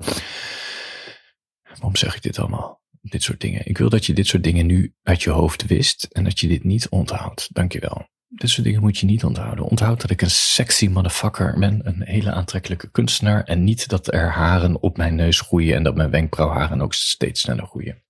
Waarom 1.64 1.96
zeg 1.96 2.16
ik 2.16 2.22
dit 2.22 2.40
allemaal? 2.40 2.82
Dit 3.02 3.24
soort 3.24 3.42
dingen. 3.42 3.62
Ik 3.66 3.78
wil 3.78 3.90
dat 3.90 4.06
je 4.06 4.14
dit 4.14 4.28
soort 4.28 4.44
dingen 4.44 4.66
nu 4.66 4.94
uit 5.04 5.24
je 5.24 5.30
hoofd 5.30 5.66
wist 5.66 6.04
en 6.04 6.24
dat 6.24 6.40
je 6.40 6.48
dit 6.48 6.64
niet 6.64 6.90
onthoudt. 6.90 7.50
Dankjewel. 7.54 8.08
Dit 8.28 8.50
soort 8.50 8.66
dingen 8.66 8.82
moet 8.82 8.98
je 8.98 9.06
niet 9.06 9.24
onthouden. 9.24 9.66
Onthoud 9.66 10.02
dat 10.02 10.10
ik 10.10 10.22
een 10.22 10.30
sexy 10.30 10.88
motherfucker 10.88 11.60
ben, 11.60 11.88
een 11.88 12.02
hele 12.02 12.32
aantrekkelijke 12.32 12.92
kunstenaar 12.92 13.44
en 13.44 13.64
niet 13.64 13.88
dat 13.88 14.14
er 14.14 14.32
haren 14.32 14.82
op 14.82 14.98
mijn 14.98 15.16
neus 15.16 15.42
groeien 15.42 15.76
en 15.76 15.84
dat 15.84 15.96
mijn 15.96 16.10
wenkbrauwharen 16.10 16.82
ook 16.82 16.94
steeds 16.94 17.42
sneller 17.42 17.66
groeien. 17.66 18.04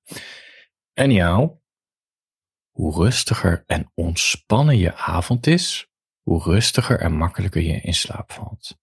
En 0.93 1.12
jou, 1.12 1.51
hoe 2.69 3.03
rustiger 3.03 3.63
en 3.67 3.91
ontspannen 3.93 4.77
je 4.77 4.95
avond 4.95 5.48
is, 5.48 5.88
hoe 6.21 6.43
rustiger 6.43 7.00
en 7.00 7.13
makkelijker 7.13 7.62
je 7.62 7.81
in 7.81 7.93
slaap 7.93 8.31
valt. 8.31 8.77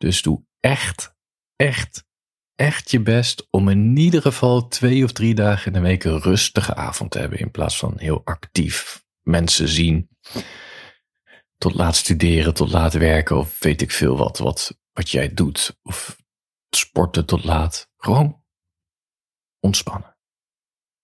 Dus 0.00 0.22
doe 0.22 0.44
echt, 0.60 1.16
echt, 1.56 2.04
echt 2.54 2.90
je 2.90 3.00
best 3.00 3.46
om 3.50 3.68
in 3.68 3.96
ieder 3.96 4.22
geval 4.22 4.68
twee 4.68 5.04
of 5.04 5.12
drie 5.12 5.34
dagen 5.34 5.66
in 5.66 5.72
de 5.72 5.88
week 5.88 6.04
een 6.04 6.20
rustige 6.20 6.74
avond 6.74 7.10
te 7.10 7.18
hebben 7.18 7.38
in 7.38 7.50
plaats 7.50 7.78
van 7.78 7.98
heel 7.98 8.24
actief 8.24 9.04
mensen 9.22 9.68
zien. 9.68 10.08
Tot 11.56 11.74
laat 11.74 11.96
studeren, 11.96 12.54
tot 12.54 12.72
laat 12.72 12.92
werken 12.92 13.36
of 13.36 13.58
weet 13.58 13.82
ik 13.82 13.90
veel 13.90 14.16
wat, 14.16 14.38
wat, 14.38 14.78
wat 14.92 15.10
jij 15.10 15.34
doet. 15.34 15.78
Of 15.82 16.16
sporten 16.70 17.26
tot 17.26 17.44
laat. 17.44 17.90
Gewoon 17.96 18.44
ontspannen. 19.58 20.16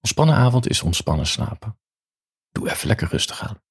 Ontspannen 0.00 0.34
avond 0.36 0.68
is 0.68 0.82
ontspannen 0.82 1.26
slapen. 1.26 1.78
Doe 2.50 2.70
even 2.70 2.86
lekker 2.86 3.08
rustig 3.08 3.48
aan. 3.48 3.62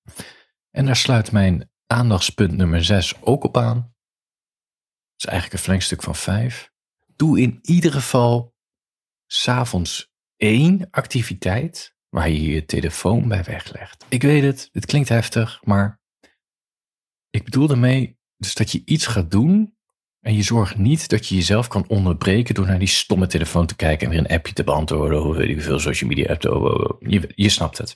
En 0.71 0.85
daar 0.85 0.95
sluit 0.95 1.31
mijn 1.31 1.71
aandachtspunt 1.87 2.51
nummer 2.51 2.83
6 2.83 3.21
ook 3.21 3.43
op 3.43 3.57
aan. 3.57 3.94
Is 5.17 5.25
eigenlijk 5.25 5.53
een 5.53 5.65
flankstuk 5.65 6.03
van 6.03 6.15
5. 6.15 6.71
Doe 7.15 7.39
in 7.39 7.59
ieder 7.61 7.91
geval 7.91 8.53
s'avonds 9.25 10.13
één 10.37 10.87
activiteit 10.91 11.95
waar 12.09 12.29
je 12.29 12.41
je 12.41 12.65
telefoon 12.65 13.27
bij 13.27 13.43
weglegt. 13.43 14.05
Ik 14.09 14.21
weet 14.21 14.43
het, 14.43 14.69
het 14.71 14.85
klinkt 14.85 15.09
heftig, 15.09 15.59
maar 15.63 15.99
ik 17.29 17.43
bedoel 17.43 17.67
daarmee 17.67 18.17
dus 18.37 18.53
dat 18.53 18.71
je 18.71 18.81
iets 18.85 19.05
gaat 19.05 19.31
doen 19.31 19.75
en 20.19 20.35
je 20.35 20.41
zorgt 20.41 20.77
niet 20.77 21.09
dat 21.09 21.27
je 21.27 21.35
jezelf 21.35 21.67
kan 21.67 21.87
onderbreken 21.87 22.55
door 22.55 22.65
naar 22.65 22.79
die 22.79 22.87
stomme 22.87 23.27
telefoon 23.27 23.65
te 23.65 23.75
kijken 23.75 24.05
en 24.05 24.13
weer 24.13 24.19
een 24.19 24.37
appje 24.37 24.53
te 24.53 24.63
beantwoorden 24.63 25.23
of 25.23 25.35
weet 25.35 25.49
ik 25.49 25.61
veel 25.61 25.79
social 25.79 26.09
media 26.09 26.31
app. 26.31 26.45
Oh, 26.45 26.63
oh, 26.63 26.73
oh. 26.73 26.97
Je, 26.99 27.31
je 27.35 27.49
snapt 27.49 27.77
het. 27.77 27.95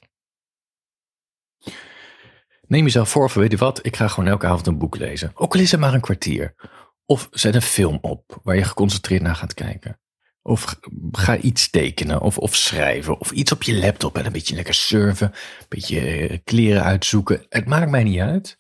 Neem 2.68 2.84
jezelf 2.84 3.10
voor 3.10 3.24
of 3.24 3.34
weet 3.34 3.52
je 3.52 3.58
wat, 3.58 3.86
ik 3.86 3.96
ga 3.96 4.08
gewoon 4.08 4.30
elke 4.30 4.46
avond 4.46 4.68
een 4.68 4.78
boek 4.78 4.98
lezen. 4.98 5.32
Ook 5.34 5.54
al 5.54 5.60
is 5.60 5.72
het 5.72 5.80
maar 5.80 5.94
een 5.94 6.02
kwartier. 6.02 6.56
Of 7.10 7.28
zet 7.32 7.56
een 7.56 7.62
film 7.62 7.98
op 8.02 8.40
waar 8.44 8.56
je 8.56 8.64
geconcentreerd 8.64 9.22
naar 9.22 9.36
gaat 9.36 9.54
kijken. 9.54 10.00
Of 10.42 10.80
ga 11.12 11.38
iets 11.38 11.70
tekenen 11.70 12.22
of, 12.22 12.38
of 12.38 12.56
schrijven. 12.56 13.20
Of 13.20 13.32
iets 13.32 13.52
op 13.52 13.64
je 13.64 13.76
laptop 13.76 14.18
en 14.18 14.26
een 14.26 14.32
beetje 14.32 14.56
lekker 14.56 14.74
surfen. 14.74 15.28
Een 15.28 15.66
beetje 15.70 16.00
eh, 16.00 16.38
kleren 16.44 16.84
uitzoeken. 16.84 17.46
Het 17.50 17.66
maakt 17.66 17.90
mij 17.90 18.04
niet 18.04 18.20
uit. 18.20 18.58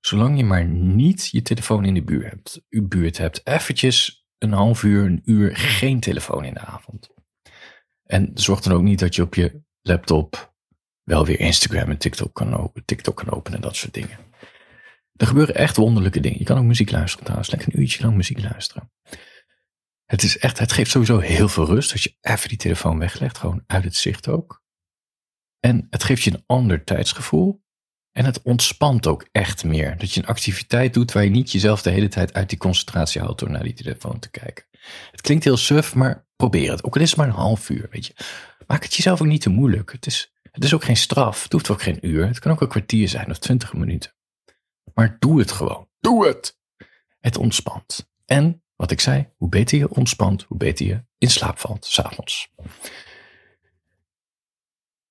Zolang 0.00 0.36
je 0.36 0.44
maar 0.44 0.64
niet 0.64 1.28
je 1.30 1.42
telefoon 1.42 1.84
in 1.84 1.94
de 1.94 2.02
buurt 2.02 2.30
hebt. 2.30 2.60
Uw 2.68 2.88
buurt 2.88 3.18
hebt. 3.18 3.40
Eventjes 3.46 4.26
een 4.38 4.52
half 4.52 4.82
uur, 4.82 5.04
een 5.04 5.22
uur 5.24 5.56
geen 5.56 6.00
telefoon 6.00 6.44
in 6.44 6.54
de 6.54 6.60
avond. 6.60 7.08
En 8.04 8.30
zorg 8.34 8.60
dan 8.60 8.72
ook 8.72 8.82
niet 8.82 8.98
dat 8.98 9.14
je 9.14 9.22
op 9.22 9.34
je 9.34 9.60
laptop 9.82 10.54
wel 11.02 11.26
weer 11.26 11.40
Instagram 11.40 11.90
en 11.90 11.98
TikTok 11.98 12.34
kan, 12.34 12.56
openen, 12.56 12.86
TikTok 12.86 13.16
kan 13.16 13.30
openen 13.30 13.58
en 13.58 13.64
dat 13.64 13.76
soort 13.76 13.94
dingen. 13.94 14.18
Er 15.18 15.26
gebeuren 15.26 15.54
echt 15.54 15.76
wonderlijke 15.76 16.20
dingen. 16.20 16.38
Je 16.38 16.44
kan 16.44 16.58
ook 16.58 16.64
muziek 16.64 16.90
luisteren 16.90 17.24
trouwens. 17.24 17.50
Lekker 17.50 17.68
een 17.72 17.80
uurtje 17.80 18.02
lang 18.02 18.16
muziek 18.16 18.42
luisteren. 18.42 18.92
Het 20.04 20.22
is 20.22 20.38
echt, 20.38 20.58
het 20.58 20.72
geeft 20.72 20.90
sowieso 20.90 21.18
heel 21.18 21.48
veel 21.48 21.66
rust 21.66 21.92
als 21.92 22.02
je 22.02 22.16
even 22.20 22.48
die 22.48 22.58
telefoon 22.58 22.98
weglegt, 22.98 23.38
gewoon 23.38 23.62
uit 23.66 23.84
het 23.84 23.96
zicht 23.96 24.28
ook. 24.28 24.62
En 25.60 25.86
het 25.90 26.04
geeft 26.04 26.22
je 26.22 26.32
een 26.32 26.42
ander 26.46 26.84
tijdsgevoel. 26.84 27.62
En 28.12 28.24
het 28.24 28.42
ontspant 28.42 29.06
ook 29.06 29.28
echt 29.32 29.64
meer. 29.64 29.98
Dat 29.98 30.12
je 30.12 30.20
een 30.20 30.26
activiteit 30.26 30.94
doet 30.94 31.12
waar 31.12 31.24
je 31.24 31.30
niet 31.30 31.52
jezelf 31.52 31.82
de 31.82 31.90
hele 31.90 32.08
tijd 32.08 32.32
uit 32.32 32.48
die 32.48 32.58
concentratie 32.58 33.20
houdt 33.20 33.40
door 33.40 33.50
naar 33.50 33.62
die 33.62 33.74
telefoon 33.74 34.18
te 34.18 34.30
kijken. 34.30 34.64
Het 35.10 35.20
klinkt 35.20 35.44
heel 35.44 35.56
suf, 35.56 35.94
maar 35.94 36.26
probeer 36.36 36.70
het. 36.70 36.84
Ook 36.84 36.96
al 36.96 37.02
is 37.02 37.08
het 37.08 37.18
maar 37.18 37.28
een 37.28 37.34
half 37.34 37.70
uur, 37.70 37.88
weet 37.90 38.06
je. 38.06 38.14
Maak 38.66 38.82
het 38.82 38.94
jezelf 38.94 39.20
ook 39.20 39.26
niet 39.26 39.40
te 39.40 39.50
moeilijk. 39.50 39.92
Het 39.92 40.06
is, 40.06 40.32
het 40.42 40.64
is 40.64 40.74
ook 40.74 40.84
geen 40.84 40.96
straf. 40.96 41.42
Het 41.42 41.52
hoeft 41.52 41.70
ook 41.70 41.82
geen 41.82 42.06
uur. 42.06 42.26
Het 42.26 42.38
kan 42.38 42.52
ook 42.52 42.60
een 42.60 42.68
kwartier 42.68 43.08
zijn 43.08 43.30
of 43.30 43.38
twintig 43.38 43.72
minuten. 43.72 44.16
Maar 44.98 45.16
doe 45.18 45.38
het 45.38 45.50
gewoon. 45.50 45.88
Doe 46.00 46.26
het! 46.26 46.58
Het 47.18 47.36
ontspant. 47.36 48.10
En 48.24 48.62
wat 48.76 48.90
ik 48.90 49.00
zei, 49.00 49.32
hoe 49.36 49.48
beter 49.48 49.78
je 49.78 49.88
ontspant, 49.88 50.42
hoe 50.42 50.56
beter 50.56 50.86
je 50.86 51.04
in 51.18 51.30
slaap 51.30 51.58
valt, 51.58 51.86
s'avonds. 51.86 52.52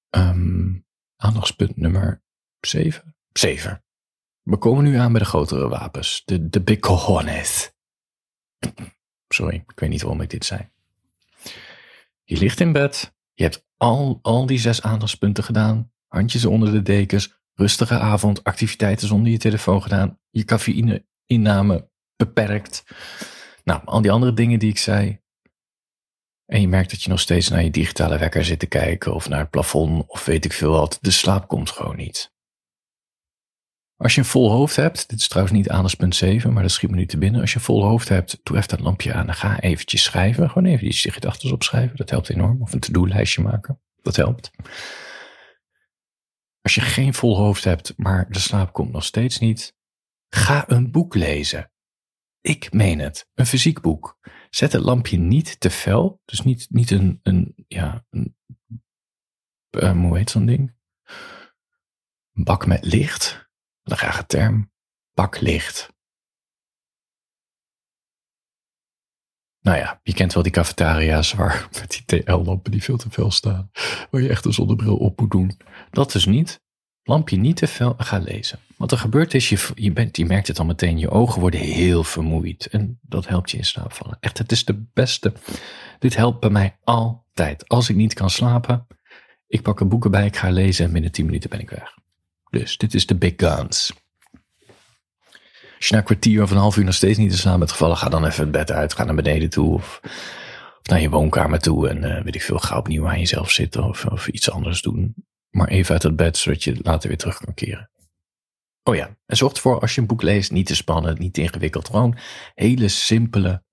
Um, 0.10 0.86
aandachtspunt 1.16 1.78
nummer 1.78 2.24
7. 2.60 3.16
7. 3.32 3.84
We 4.42 4.58
komen 4.58 4.84
nu 4.84 4.96
aan 4.96 5.12
bij 5.12 5.22
de 5.22 5.28
grotere 5.28 5.70
wapens. 5.70 6.22
De, 6.26 6.50
de 6.50 6.62
big 6.62 6.80
cojones. 6.80 7.72
Sorry, 9.28 9.56
ik 9.56 9.80
weet 9.80 9.90
niet 9.90 10.02
waarom 10.02 10.22
ik 10.22 10.30
dit 10.30 10.46
zei. 10.46 10.70
Je 12.24 12.38
ligt 12.38 12.60
in 12.60 12.72
bed. 12.72 13.16
Je 13.34 13.44
hebt 13.44 13.66
al, 13.78 14.20
al 14.22 14.46
die 14.46 14.60
zes 14.60 14.82
aandachtspunten 14.82 15.44
gedaan. 15.44 15.92
Handjes 16.08 16.46
onder 16.46 16.72
de 16.72 16.82
dekens. 16.82 17.36
Rustige 17.60 18.00
avond. 18.00 18.44
Activiteiten 18.44 19.08
zonder 19.08 19.32
je 19.32 19.38
telefoon 19.38 19.82
gedaan. 19.82 20.20
Je 20.30 20.44
cafeïne 20.44 21.06
inname 21.26 21.90
beperkt. 22.16 22.84
Nou, 23.64 23.82
al 23.86 24.02
die 24.02 24.12
andere 24.12 24.34
dingen 24.34 24.60
die 24.60 24.70
ik 24.70 24.78
zei. 24.78 25.20
En 26.46 26.62
je 26.62 26.68
merkt 26.68 26.92
dat 26.92 27.04
je 27.04 27.10
nog 27.10 27.20
steeds 27.20 27.50
naar 27.50 27.64
je 27.64 27.70
digitale 27.70 28.18
wekker 28.18 28.46
zit 28.46 28.60
te 28.60 28.66
kijken 28.66 29.14
of 29.14 29.30
naar 29.30 29.40
het 29.40 29.50
plafond 29.50 30.04
of 30.08 30.26
weet 30.26 30.46
ik 30.46 30.54
veel 30.54 30.72
wat. 30.72 30.98
De 31.02 31.12
slaap 31.12 31.48
komt 31.48 31.70
gewoon 31.70 31.96
niet. 31.96 32.36
Als 33.98 34.16
je 34.16 34.22
een 34.22 34.28
vol 34.28 34.52
hoofd 34.52 34.76
hebt, 34.76 35.10
dit 35.10 35.20
is 35.20 35.28
trouwens 35.28 35.58
niet 35.58 35.70
aandachtspunt 35.70 36.16
7, 36.16 36.54
maar 36.54 36.62
dat 36.62 36.72
schiet 36.72 36.90
me 36.90 36.96
nu 36.96 37.06
te 37.06 37.18
binnen. 37.18 37.42
Als 37.42 37.52
je 37.52 37.58
een 37.58 37.64
vol 37.64 37.84
hoofd 37.84 38.10
hebt, 38.10 38.40
doe 38.44 38.58
even 38.58 38.70
dat 38.70 38.80
lampje 38.80 39.14
aan 39.14 39.28
en 39.28 39.34
ga 39.34 39.60
eventjes 39.60 40.04
schrijven. 40.04 40.50
Gewoon 40.50 40.66
even 40.66 40.90
die 40.90 41.12
gedachten 41.12 41.52
opschrijven, 41.52 41.98
dat 41.98 42.10
helpt 42.10 42.30
enorm. 42.30 42.62
Of 42.62 42.74
een 42.74 42.80
to-do-lijstje 42.80 43.42
maken, 43.42 43.80
dat 44.02 44.16
helpt. 44.16 44.52
Als 46.68 46.76
je 46.76 46.82
geen 46.82 47.14
vol 47.14 47.38
hoofd 47.38 47.64
hebt, 47.64 47.94
maar 47.98 48.32
de 48.32 48.40
slaap 48.40 48.74
komt 48.74 48.92
nog 48.92 49.04
steeds 49.04 49.40
niet, 49.40 49.76
ga 50.30 50.70
een 50.70 50.92
boek 50.92 51.16
lezen. 51.16 51.72
Ik 52.42 52.74
meen 52.74 53.00
het. 53.00 53.30
Een 53.34 53.46
fysiek 53.46 53.82
boek. 53.82 54.18
Zet 54.50 54.72
het 54.72 54.82
lampje 54.82 55.18
niet 55.18 55.60
te 55.60 55.70
fel. 55.70 56.22
Dus 56.26 56.42
niet, 56.42 56.68
niet 56.70 56.92
een, 56.92 57.20
een, 57.24 57.66
ja, 57.68 58.06
een, 58.10 58.38
uh, 59.70 59.92
hoe 59.92 60.18
heet 60.18 60.30
zo'n 60.30 60.46
ding? 60.46 60.76
Een 62.34 62.44
bak 62.44 62.66
met 62.66 62.86
licht. 62.86 63.50
Graag 63.84 64.18
het 64.18 64.30
term. 64.30 64.72
Baklicht. 65.14 65.97
Nou 69.68 69.80
ja, 69.80 70.00
je 70.04 70.14
kent 70.14 70.34
wel 70.34 70.44
die 70.44 70.52
cafetaria's 70.52 71.34
waar 71.34 71.68
met 71.82 72.04
die 72.06 72.24
TL-lampen 72.24 72.72
die 72.72 72.84
veel 72.84 72.98
te 72.98 73.10
fel 73.10 73.32
staan. 73.32 73.72
Waar 74.12 74.22
je 74.22 74.30
echt 74.30 74.46
een 74.46 74.54
zonnebril 74.54 74.98
op 74.98 75.20
moet 75.20 75.32
doen. 75.32 75.58
Dat 75.92 76.16
is 76.16 76.26
niet. 76.26 76.62
Lampje 77.04 77.38
niet 77.38 77.56
te 77.56 77.68
fel, 77.68 77.94
ga 77.98 78.18
lezen. 78.18 78.60
Wat 78.78 78.92
er 78.92 78.98
gebeurt 78.98 79.34
is, 79.34 79.50
je, 79.50 79.68
je, 79.76 79.92
bent, 79.92 80.18
je 80.18 80.26
merkt 80.26 80.48
het 80.48 80.60
al 80.60 80.66
meteen, 80.66 81.00
je 81.00 81.10
ogen 81.10 81.42
worden 81.42 81.60
heel 81.60 82.04
vermoeid. 82.04 82.66
En 82.66 83.00
dat 83.02 83.28
helpt 83.28 83.52
je 83.52 83.58
in 83.58 83.66
slaap 83.66 83.94
vallen. 83.94 84.18
Echt, 84.20 84.38
het 84.38 84.52
is 84.52 84.66
de 84.66 84.86
beste. 84.94 85.34
Dit 86.00 86.16
helpt 86.16 86.40
bij 86.40 86.50
mij 86.50 86.78
altijd. 86.84 87.68
Als 87.68 87.90
ik 87.90 87.96
niet 87.96 88.14
kan 88.14 88.30
slapen, 88.30 88.88
Ik 89.48 89.62
pak 89.62 89.80
er 89.80 89.88
boeken 89.88 90.12
bij, 90.12 90.26
ik 90.26 90.36
ga 90.36 90.50
lezen 90.50 90.86
en 90.86 90.92
binnen 90.92 91.12
10 91.12 91.26
minuten 91.26 91.50
ben 91.50 91.60
ik 91.60 91.70
weg. 91.70 91.94
Dus 92.50 92.78
dit 92.78 92.94
is 92.94 93.06
de 93.06 93.16
big 93.16 93.34
guns. 93.38 93.94
Als 95.78 95.88
je 95.88 95.94
na 95.94 96.00
een 96.00 96.06
kwartier 96.06 96.44
of 96.44 96.52
een 96.52 96.58
half 96.58 96.78
uur 96.78 96.84
nog 96.84 96.94
steeds 96.94 97.18
niet 97.18 97.32
te 97.32 97.38
slaan 97.38 97.60
bent 97.60 97.72
gevallen, 97.72 97.98
ga 97.98 98.10
dan 98.10 98.26
even 98.26 98.42
het 98.42 98.52
bed 98.52 98.72
uit, 98.72 98.94
ga 98.94 99.04
naar 99.04 99.16
beneden 99.16 99.50
toe 99.50 99.74
of, 99.74 100.00
of 100.80 100.88
naar 100.88 101.02
je 101.02 101.10
woonkamer 101.10 101.60
toe 101.60 101.90
en 101.90 102.04
uh, 102.04 102.24
weet 102.24 102.36
ik 102.36 102.42
veel, 102.42 102.60
ga 102.60 102.78
opnieuw 102.78 103.08
aan 103.08 103.20
jezelf 103.20 103.52
zitten 103.52 103.84
of, 103.84 104.06
of 104.06 104.28
iets 104.28 104.52
anders 104.52 104.82
doen. 104.82 105.16
Maar 105.50 105.68
even 105.68 105.94
uit 105.94 106.04
het 106.04 106.16
bed, 106.16 106.38
zodat 106.38 106.64
je 106.64 106.80
later 106.82 107.08
weer 107.08 107.18
terug 107.18 107.38
kan 107.38 107.54
keren. 107.54 107.90
Oh 108.84 108.96
ja, 108.96 109.18
en 109.26 109.38
zorg 109.38 109.54
ervoor 109.54 109.80
als 109.80 109.96
je 109.96 110.02
een 110.02 110.08
boek 110.08 110.22
leest, 110.22 110.52
niet 110.52 110.66
te 110.66 110.76
spannend, 110.76 111.20
niet 111.20 111.34
te 111.34 111.42
ingewikkeld. 111.42 111.88
Gewoon 111.88 112.18
hele 112.54 112.88
simpele 112.88 113.64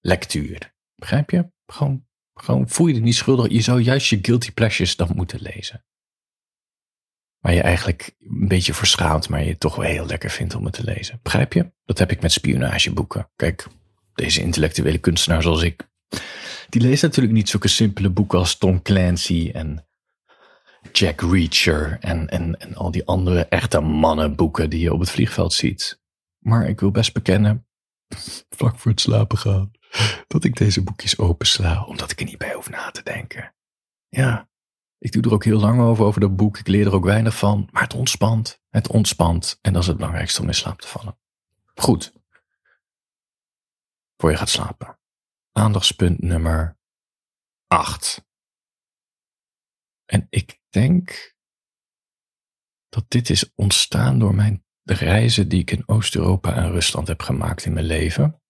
lectuur. 0.00 0.74
Begrijp 0.94 1.30
je? 1.30 1.50
Gewoon, 1.66 2.06
gewoon 2.34 2.68
voel 2.68 2.86
je 2.86 2.94
je 2.94 3.00
niet 3.00 3.14
schuldig. 3.14 3.52
Je 3.52 3.60
zou 3.60 3.80
juist 3.80 4.08
je 4.08 4.18
guilty 4.22 4.52
pleasures 4.52 4.96
dan 4.96 5.10
moeten 5.14 5.40
lezen. 5.40 5.84
Waar 7.40 7.54
je 7.54 7.60
eigenlijk 7.60 8.14
een 8.20 8.48
beetje 8.48 8.74
verschaamt, 8.74 9.28
maar 9.28 9.44
je 9.44 9.58
toch 9.58 9.76
wel 9.76 9.86
heel 9.86 10.06
lekker 10.06 10.30
vindt 10.30 10.54
om 10.54 10.64
het 10.64 10.74
te 10.74 10.84
lezen. 10.84 11.20
Begrijp 11.22 11.52
je? 11.52 11.72
Dat 11.84 11.98
heb 11.98 12.10
ik 12.10 12.20
met 12.20 12.32
spionageboeken. 12.32 13.30
Kijk, 13.36 13.66
deze 14.14 14.40
intellectuele 14.40 14.98
kunstenaar 14.98 15.42
zoals 15.42 15.62
ik, 15.62 15.88
die 16.68 16.80
leest 16.80 17.02
natuurlijk 17.02 17.34
niet 17.34 17.48
zulke 17.48 17.68
simpele 17.68 18.10
boeken 18.10 18.38
als 18.38 18.58
Tom 18.58 18.82
Clancy 18.82 19.50
en 19.54 19.86
Jack 20.92 21.20
Reacher 21.20 21.96
en, 22.00 22.28
en, 22.28 22.60
en 22.60 22.74
al 22.74 22.90
die 22.90 23.06
andere 23.06 23.46
echte 23.46 23.80
mannenboeken 23.80 24.70
die 24.70 24.80
je 24.80 24.92
op 24.92 25.00
het 25.00 25.10
vliegveld 25.10 25.52
ziet. 25.52 26.00
Maar 26.38 26.68
ik 26.68 26.80
wil 26.80 26.90
best 26.90 27.12
bekennen, 27.12 27.66
vlak 28.56 28.78
voor 28.78 28.90
het 28.90 29.00
slapen 29.00 29.38
gaan, 29.38 29.70
dat 30.26 30.44
ik 30.44 30.56
deze 30.56 30.82
boekjes 30.82 31.18
opensla, 31.18 31.84
omdat 31.84 32.10
ik 32.10 32.20
er 32.20 32.26
niet 32.26 32.38
bij 32.38 32.54
hoef 32.54 32.70
na 32.70 32.90
te 32.90 33.02
denken. 33.02 33.54
Ja, 34.08 34.48
ik 34.98 35.12
doe 35.12 35.22
er 35.22 35.32
ook 35.32 35.44
heel 35.44 35.60
lang 35.60 35.80
over, 35.80 36.04
over 36.04 36.20
dat 36.20 36.36
boek. 36.36 36.58
Ik 36.58 36.66
leer 36.66 36.86
er 36.86 36.94
ook 36.94 37.04
weinig 37.04 37.38
van, 37.38 37.68
maar 37.72 37.82
het 37.82 37.94
ontspant. 37.94 38.62
Het 38.68 38.88
ontspant 38.88 39.58
en 39.60 39.72
dat 39.72 39.82
is 39.82 39.88
het 39.88 39.96
belangrijkste 39.96 40.40
om 40.40 40.46
in 40.46 40.54
slaap 40.54 40.80
te 40.80 40.88
vallen. 40.88 41.18
Goed. 41.74 42.12
Voor 44.16 44.30
je 44.30 44.36
gaat 44.36 44.48
slapen. 44.48 44.98
Aandachtspunt 45.52 46.22
nummer 46.22 46.78
8. 47.66 48.24
En 50.04 50.26
ik 50.30 50.60
denk 50.68 51.34
dat 52.88 53.04
dit 53.08 53.30
is 53.30 53.52
ontstaan 53.54 54.18
door 54.18 54.34
mijn 54.34 54.64
de 54.82 54.94
reizen 54.94 55.48
die 55.48 55.60
ik 55.60 55.70
in 55.70 55.88
Oost-Europa 55.88 56.54
en 56.54 56.70
Rusland 56.70 57.08
heb 57.08 57.22
gemaakt 57.22 57.64
in 57.64 57.72
mijn 57.72 57.86
leven. 57.86 58.42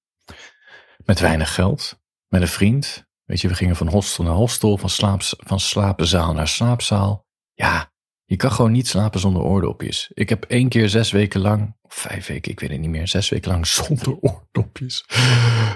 Met 1.04 1.20
weinig 1.20 1.54
geld, 1.54 2.00
met 2.28 2.40
een 2.40 2.48
vriend. 2.48 3.06
Weet 3.26 3.40
je, 3.40 3.48
we 3.48 3.54
gingen 3.54 3.76
van 3.76 3.88
hostel 3.88 4.24
naar 4.24 4.34
hostel, 4.34 4.78
van, 4.78 4.90
slaap, 4.90 5.20
van 5.22 5.60
slapenzaal 5.60 6.32
naar 6.32 6.48
slaapzaal. 6.48 7.26
Ja, 7.54 7.92
je 8.24 8.36
kan 8.36 8.52
gewoon 8.52 8.72
niet 8.72 8.88
slapen 8.88 9.20
zonder 9.20 9.42
oordopjes. 9.42 10.10
Ik 10.14 10.28
heb 10.28 10.44
één 10.44 10.68
keer 10.68 10.88
zes 10.88 11.10
weken 11.10 11.40
lang, 11.40 11.76
of 11.82 11.94
vijf 11.94 12.26
weken, 12.26 12.52
ik 12.52 12.60
weet 12.60 12.70
het 12.70 12.80
niet 12.80 12.90
meer, 12.90 13.08
zes 13.08 13.28
weken 13.28 13.50
lang 13.50 13.66
zonder 13.76 14.16
oordopjes 14.20 15.04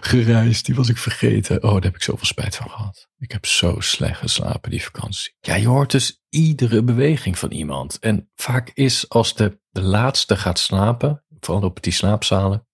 gereisd. 0.00 0.66
Die 0.66 0.74
was 0.74 0.88
ik 0.88 0.98
vergeten. 0.98 1.62
Oh, 1.62 1.72
daar 1.72 1.82
heb 1.82 1.94
ik 1.94 2.02
zoveel 2.02 2.26
spijt 2.26 2.56
van 2.56 2.70
gehad. 2.70 3.08
Ik 3.18 3.32
heb 3.32 3.46
zo 3.46 3.80
slecht 3.80 4.18
geslapen 4.18 4.70
die 4.70 4.82
vakantie. 4.82 5.34
Ja, 5.40 5.54
je 5.54 5.66
hoort 5.66 5.90
dus 5.90 6.22
iedere 6.28 6.82
beweging 6.82 7.38
van 7.38 7.50
iemand. 7.50 7.98
En 7.98 8.30
vaak 8.34 8.70
is 8.74 9.08
als 9.08 9.34
de, 9.34 9.60
de 9.70 9.82
laatste 9.82 10.36
gaat 10.36 10.58
slapen, 10.58 11.24
vooral 11.40 11.64
op 11.64 11.82
die 11.82 11.92
slaapzalen, 11.92 12.66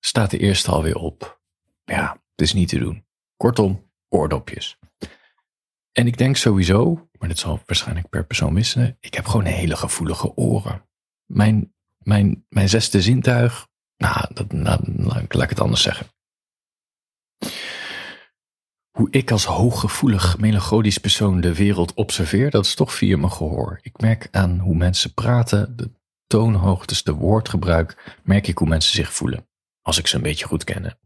staat 0.00 0.30
de 0.30 0.38
eerste 0.38 0.70
alweer 0.70 0.96
op. 0.96 1.40
Ja, 1.84 2.22
het 2.34 2.46
is 2.46 2.52
niet 2.52 2.68
te 2.68 2.78
doen. 2.78 3.05
Kortom, 3.36 3.90
oordopjes. 4.08 4.78
En 5.92 6.06
ik 6.06 6.18
denk 6.18 6.36
sowieso, 6.36 7.08
maar 7.18 7.28
dit 7.28 7.38
zal 7.38 7.60
waarschijnlijk 7.66 8.08
per 8.08 8.26
persoon 8.26 8.52
missen, 8.52 8.96
ik 9.00 9.14
heb 9.14 9.26
gewoon 9.26 9.44
hele 9.44 9.76
gevoelige 9.76 10.36
oren. 10.36 10.88
Mijn, 11.24 11.74
mijn, 11.98 12.44
mijn 12.48 12.68
zesde 12.68 13.02
zintuig, 13.02 13.66
nou, 13.96 14.34
dat, 14.34 14.52
nou, 14.52 14.80
laat 15.28 15.42
ik 15.42 15.48
het 15.48 15.60
anders 15.60 15.82
zeggen. 15.82 16.06
Hoe 18.90 19.08
ik 19.10 19.30
als 19.30 19.44
hooggevoelig, 19.44 20.38
melancholisch 20.38 20.98
persoon 20.98 21.40
de 21.40 21.54
wereld 21.54 21.94
observeer, 21.94 22.50
dat 22.50 22.64
is 22.64 22.74
toch 22.74 22.94
via 22.94 23.16
mijn 23.16 23.32
gehoor. 23.32 23.78
Ik 23.82 24.00
merk 24.00 24.28
aan 24.30 24.58
hoe 24.58 24.74
mensen 24.74 25.14
praten, 25.14 25.76
de 25.76 25.90
toonhoogtes, 26.26 27.02
de 27.02 27.12
woordgebruik, 27.12 28.18
merk 28.22 28.46
ik 28.46 28.58
hoe 28.58 28.68
mensen 28.68 28.94
zich 28.94 29.12
voelen. 29.12 29.48
Als 29.82 29.98
ik 29.98 30.06
ze 30.06 30.16
een 30.16 30.22
beetje 30.22 30.46
goed 30.46 30.64
ken. 30.64 30.98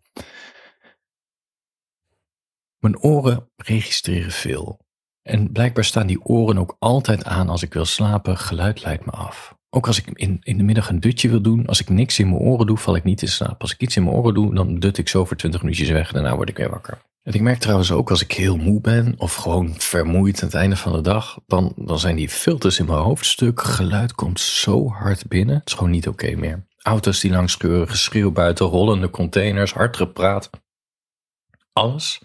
Mijn 2.81 3.01
oren 3.01 3.49
registreren 3.57 4.31
veel. 4.31 4.81
En 5.23 5.53
blijkbaar 5.53 5.85
staan 5.85 6.07
die 6.07 6.25
oren 6.25 6.59
ook 6.59 6.77
altijd 6.79 7.25
aan 7.25 7.49
als 7.49 7.63
ik 7.63 7.73
wil 7.73 7.85
slapen. 7.85 8.39
Geluid 8.39 8.83
leidt 8.83 9.05
me 9.05 9.13
af. 9.13 9.59
Ook 9.71 9.87
als 9.87 9.99
ik 9.99 10.11
in, 10.13 10.39
in 10.43 10.57
de 10.57 10.63
middag 10.63 10.89
een 10.89 11.01
dutje 11.01 11.29
wil 11.29 11.41
doen, 11.43 11.67
als 11.67 11.81
ik 11.81 11.89
niks 11.89 12.19
in 12.19 12.29
mijn 12.29 12.41
oren 12.41 12.67
doe, 12.67 12.77
val 12.77 12.97
ik 12.97 13.05
niet 13.05 13.23
in 13.23 13.29
slaap. 13.29 13.61
Als 13.61 13.73
ik 13.73 13.81
iets 13.81 13.97
in 13.97 14.05
mijn 14.05 14.17
oren 14.17 14.35
doe, 14.35 14.55
dan 14.55 14.79
dut 14.79 14.99
ik 14.99 15.09
zo 15.09 15.25
voor 15.25 15.37
20 15.37 15.63
minuutjes 15.63 15.89
weg 15.89 16.13
daarna 16.13 16.37
word 16.37 16.49
ik 16.49 16.57
weer 16.57 16.71
wakker. 16.71 16.99
En 17.23 17.33
ik 17.33 17.41
merk 17.41 17.59
trouwens 17.59 17.93
ook 17.93 18.11
als 18.11 18.23
ik 18.23 18.33
heel 18.33 18.57
moe 18.57 18.81
ben 18.81 19.15
of 19.17 19.35
gewoon 19.35 19.75
vermoeid 19.79 20.41
aan 20.41 20.49
het 20.49 20.57
einde 20.57 20.77
van 20.77 20.93
de 20.93 21.01
dag, 21.01 21.39
dan, 21.47 21.73
dan 21.77 21.99
zijn 21.99 22.17
die 22.17 22.29
filters 22.29 22.79
in 22.79 22.87
mijn 22.87 22.99
hoofdstuk. 22.99 23.63
Geluid 23.63 24.15
komt 24.15 24.41
zo 24.41 24.89
hard 24.89 25.29
binnen. 25.29 25.55
Het 25.55 25.69
is 25.69 25.75
gewoon 25.75 25.91
niet 25.91 26.09
oké 26.09 26.37
meer. 26.37 26.67
Auto's 26.83 27.21
die 27.21 27.31
langs 27.31 27.53
scheuren, 27.53 27.89
geschreeuw 27.89 28.31
buiten, 28.31 28.67
rollende 28.67 29.11
containers, 29.11 29.73
hard 29.73 29.97
gepraat. 29.97 30.51
Alles 31.73 32.23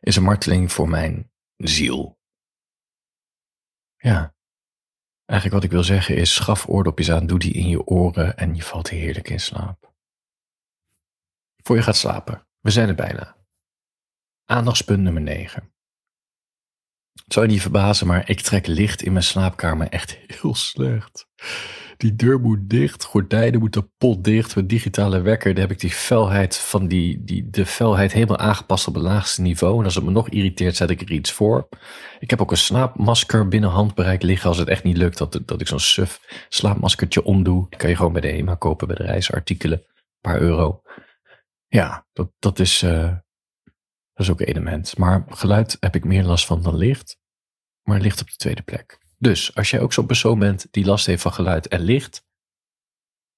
is 0.00 0.16
een 0.16 0.22
marteling 0.22 0.72
voor 0.72 0.88
mijn 0.88 1.32
ziel. 1.56 2.18
Ja. 3.96 4.36
Eigenlijk 5.24 5.60
wat 5.60 5.64
ik 5.64 5.76
wil 5.76 5.84
zeggen 5.84 6.16
is, 6.16 6.34
schaf 6.34 6.68
oordopjes 6.68 7.10
aan, 7.10 7.26
doe 7.26 7.38
die 7.38 7.52
in 7.52 7.68
je 7.68 7.84
oren 7.84 8.36
en 8.36 8.54
je 8.54 8.62
valt 8.62 8.88
heerlijk 8.88 9.28
in 9.28 9.40
slaap. 9.40 9.94
Voor 11.62 11.76
je 11.76 11.82
gaat 11.82 11.96
slapen. 11.96 12.46
We 12.60 12.70
zijn 12.70 12.88
er 12.88 12.94
bijna. 12.94 13.36
Aandachtspunt 14.44 15.02
nummer 15.02 15.22
9. 15.22 15.72
Zou 17.26 17.46
je 17.46 17.52
niet 17.52 17.62
verbazen, 17.62 18.06
maar 18.06 18.28
ik 18.28 18.40
trek 18.40 18.66
licht 18.66 19.02
in 19.02 19.12
mijn 19.12 19.24
slaapkamer 19.24 19.88
echt 19.88 20.18
heel 20.26 20.54
slecht. 20.54 21.26
Die 21.96 22.16
deur 22.16 22.40
moet 22.40 22.70
dicht, 22.70 23.04
gordijnen 23.04 23.60
moeten 23.60 23.92
potdicht, 23.98 24.54
mijn 24.54 24.66
digitale 24.66 25.20
wekker, 25.20 25.54
daar 25.54 25.62
heb 25.62 25.70
ik 25.70 25.80
die 25.80 25.90
felheid 25.90 26.56
van 26.56 26.88
die, 26.88 27.24
die, 27.24 27.50
de 27.50 27.66
felheid 27.66 28.12
helemaal 28.12 28.36
aangepast 28.38 28.86
op 28.86 28.94
het 28.94 29.02
laagste 29.02 29.42
niveau. 29.42 29.78
En 29.78 29.84
als 29.84 29.94
het 29.94 30.04
me 30.04 30.10
nog 30.10 30.28
irriteert, 30.28 30.76
zet 30.76 30.90
ik 30.90 31.00
er 31.00 31.10
iets 31.10 31.32
voor. 31.32 31.68
Ik 32.18 32.30
heb 32.30 32.40
ook 32.40 32.50
een 32.50 32.56
slaapmasker 32.56 33.48
binnen 33.48 33.70
handbereik 33.70 34.22
liggen 34.22 34.48
als 34.48 34.58
het 34.58 34.68
echt 34.68 34.84
niet 34.84 34.96
lukt 34.96 35.18
dat, 35.18 35.40
dat 35.44 35.60
ik 35.60 35.66
zo'n 35.66 35.80
suf 35.80 36.20
slaapmaskertje 36.48 37.24
omdoe. 37.24 37.66
Die 37.68 37.78
kan 37.78 37.90
je 37.90 37.96
gewoon 37.96 38.12
bij 38.12 38.20
de 38.20 38.28
HEMA 38.28 38.54
kopen, 38.54 38.86
bij 38.86 38.96
de 38.96 39.04
reisartikelen. 39.04 39.78
Een 39.78 40.20
paar 40.20 40.40
euro. 40.40 40.82
Ja, 41.66 42.06
dat, 42.12 42.30
dat 42.38 42.58
is, 42.58 42.82
uh, 42.82 43.12
dat 44.18 44.26
is 44.26 44.32
ook 44.32 44.40
een 44.40 44.46
element. 44.46 44.96
Maar 44.96 45.24
geluid 45.28 45.76
heb 45.80 45.94
ik 45.94 46.04
meer 46.04 46.24
last 46.24 46.46
van 46.46 46.62
dan 46.62 46.76
licht. 46.76 47.18
Maar 47.82 48.00
licht 48.00 48.20
op 48.20 48.26
de 48.26 48.36
tweede 48.36 48.62
plek. 48.62 49.00
Dus 49.18 49.54
als 49.54 49.70
jij 49.70 49.80
ook 49.80 49.92
zo'n 49.92 50.06
persoon 50.06 50.38
bent 50.38 50.66
die 50.70 50.84
last 50.84 51.06
heeft 51.06 51.22
van 51.22 51.32
geluid 51.32 51.68
en 51.68 51.80
licht, 51.80 52.26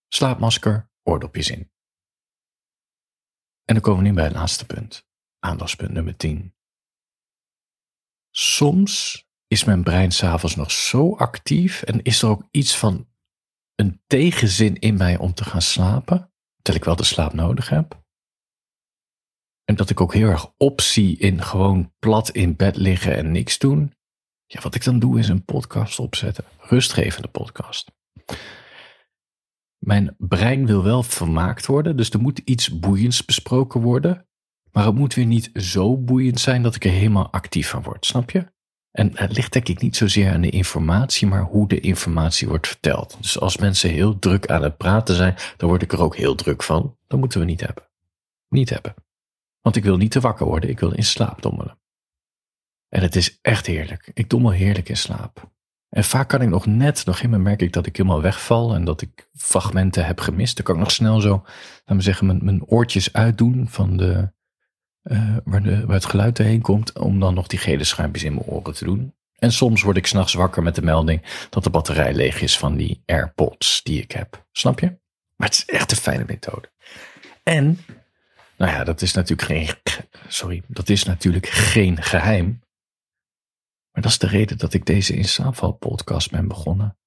slaapmasker, 0.08 0.90
oordopjes 1.02 1.50
in. 1.50 1.70
En 3.64 3.74
dan 3.74 3.80
komen 3.80 4.02
we 4.02 4.08
nu 4.08 4.14
bij 4.14 4.24
het 4.24 4.34
laatste 4.34 4.66
punt. 4.66 5.06
Aandachtspunt 5.38 5.92
nummer 5.92 6.16
10. 6.16 6.54
Soms 8.30 9.24
is 9.46 9.64
mijn 9.64 9.82
brein 9.82 10.10
s'avonds 10.10 10.56
nog 10.56 10.70
zo 10.70 11.16
actief 11.16 11.82
en 11.82 12.02
is 12.02 12.22
er 12.22 12.28
ook 12.28 12.48
iets 12.50 12.76
van 12.76 13.08
een 13.74 14.02
tegenzin 14.06 14.78
in 14.78 14.96
mij 14.96 15.18
om 15.18 15.34
te 15.34 15.44
gaan 15.44 15.62
slapen, 15.62 16.32
terwijl 16.62 16.76
ik 16.76 16.84
wel 16.84 16.96
de 16.96 17.04
slaap 17.04 17.32
nodig 17.32 17.68
heb. 17.68 17.99
En 19.70 19.76
dat 19.76 19.90
ik 19.90 20.00
ook 20.00 20.14
heel 20.14 20.28
erg 20.28 20.52
opzie 20.56 21.18
in 21.18 21.42
gewoon 21.42 21.92
plat 21.98 22.30
in 22.30 22.56
bed 22.56 22.76
liggen 22.76 23.16
en 23.16 23.32
niks 23.32 23.58
doen. 23.58 23.92
Ja, 24.46 24.60
wat 24.60 24.74
ik 24.74 24.84
dan 24.84 24.98
doe 24.98 25.18
is 25.18 25.28
een 25.28 25.44
podcast 25.44 25.98
opzetten. 25.98 26.44
Rustgevende 26.58 27.28
podcast. 27.28 27.92
Mijn 29.78 30.14
brein 30.18 30.66
wil 30.66 30.82
wel 30.82 31.02
vermaakt 31.02 31.66
worden, 31.66 31.96
dus 31.96 32.10
er 32.10 32.20
moet 32.20 32.38
iets 32.38 32.78
boeiends 32.78 33.24
besproken 33.24 33.80
worden. 33.80 34.26
Maar 34.72 34.86
het 34.86 34.94
moet 34.94 35.14
weer 35.14 35.26
niet 35.26 35.50
zo 35.54 35.98
boeiend 35.98 36.40
zijn 36.40 36.62
dat 36.62 36.74
ik 36.74 36.84
er 36.84 36.90
helemaal 36.90 37.32
actief 37.32 37.68
van 37.68 37.82
word, 37.82 38.06
snap 38.06 38.30
je? 38.30 38.52
En 38.90 39.10
het 39.14 39.32
ligt 39.32 39.52
denk 39.52 39.68
ik 39.68 39.80
niet 39.80 39.96
zozeer 39.96 40.32
aan 40.32 40.40
de 40.40 40.50
informatie, 40.50 41.26
maar 41.26 41.42
hoe 41.42 41.68
de 41.68 41.80
informatie 41.80 42.48
wordt 42.48 42.68
verteld. 42.68 43.16
Dus 43.20 43.40
als 43.40 43.56
mensen 43.56 43.90
heel 43.90 44.18
druk 44.18 44.46
aan 44.50 44.62
het 44.62 44.76
praten 44.76 45.14
zijn, 45.14 45.34
dan 45.56 45.68
word 45.68 45.82
ik 45.82 45.92
er 45.92 46.02
ook 46.02 46.16
heel 46.16 46.34
druk 46.34 46.62
van. 46.62 46.96
Dat 47.06 47.18
moeten 47.18 47.40
we 47.40 47.46
niet 47.46 47.60
hebben. 47.60 47.84
Niet 48.48 48.70
hebben. 48.70 48.94
Want 49.60 49.76
ik 49.76 49.84
wil 49.84 49.96
niet 49.96 50.10
te 50.10 50.20
wakker 50.20 50.46
worden, 50.46 50.70
ik 50.70 50.80
wil 50.80 50.92
in 50.92 51.04
slaap 51.04 51.42
dommelen. 51.42 51.78
En 52.88 53.02
het 53.02 53.16
is 53.16 53.38
echt 53.42 53.66
heerlijk. 53.66 54.10
Ik 54.14 54.30
dommel 54.30 54.50
heerlijk 54.50 54.88
in 54.88 54.96
slaap. 54.96 55.50
En 55.88 56.04
vaak 56.04 56.28
kan 56.28 56.42
ik 56.42 56.48
nog 56.48 56.66
net, 56.66 57.06
nog 57.06 57.16
helemaal 57.16 57.40
merk 57.40 57.62
ik 57.62 57.72
dat 57.72 57.86
ik 57.86 57.96
helemaal 57.96 58.22
wegval 58.22 58.74
en 58.74 58.84
dat 58.84 59.02
ik 59.02 59.28
fragmenten 59.32 60.06
heb 60.06 60.20
gemist. 60.20 60.56
Dan 60.56 60.64
kan 60.64 60.74
ik 60.74 60.80
nog 60.80 60.90
snel 60.90 61.20
zo, 61.20 61.30
laten 61.30 61.96
we 61.96 62.02
zeggen, 62.02 62.26
mijn, 62.26 62.44
mijn 62.44 62.64
oortjes 62.64 63.12
uitdoen 63.12 63.68
van 63.68 63.96
de, 63.96 64.32
uh, 65.02 65.36
waar, 65.44 65.62
de, 65.62 65.86
waar 65.86 65.94
het 65.94 66.04
geluid 66.04 66.38
heen 66.38 66.60
komt, 66.60 66.98
om 66.98 67.20
dan 67.20 67.34
nog 67.34 67.46
die 67.46 67.58
gele 67.58 67.84
schuimpjes 67.84 68.24
in 68.24 68.34
mijn 68.34 68.46
oren 68.46 68.74
te 68.74 68.84
doen. 68.84 69.14
En 69.38 69.52
soms 69.52 69.82
word 69.82 69.96
ik 69.96 70.06
s'nachts 70.06 70.34
wakker 70.34 70.62
met 70.62 70.74
de 70.74 70.82
melding 70.82 71.46
dat 71.50 71.64
de 71.64 71.70
batterij 71.70 72.14
leeg 72.14 72.40
is 72.40 72.58
van 72.58 72.76
die 72.76 73.02
AirPods 73.06 73.82
die 73.82 74.02
ik 74.02 74.12
heb. 74.12 74.46
Snap 74.52 74.80
je? 74.80 74.98
Maar 75.36 75.48
het 75.48 75.56
is 75.56 75.64
echt 75.64 75.90
een 75.90 75.96
fijne 75.96 76.24
methode. 76.26 76.70
En, 77.42 77.78
nou 78.60 78.72
ja, 78.72 78.84
dat 78.84 79.02
is 79.02 79.12
natuurlijk 79.12 79.48
geen, 79.48 79.68
sorry, 80.28 80.62
dat 80.66 80.88
is 80.88 81.04
natuurlijk 81.04 81.46
geen 81.46 82.02
geheim. 82.02 82.62
Maar 83.90 84.02
dat 84.02 84.10
is 84.10 84.18
de 84.18 84.26
reden 84.26 84.58
dat 84.58 84.74
ik 84.74 84.86
deze 84.86 85.14
in 85.14 85.78
podcast 85.78 86.30
ben 86.30 86.48
begonnen. 86.48 86.98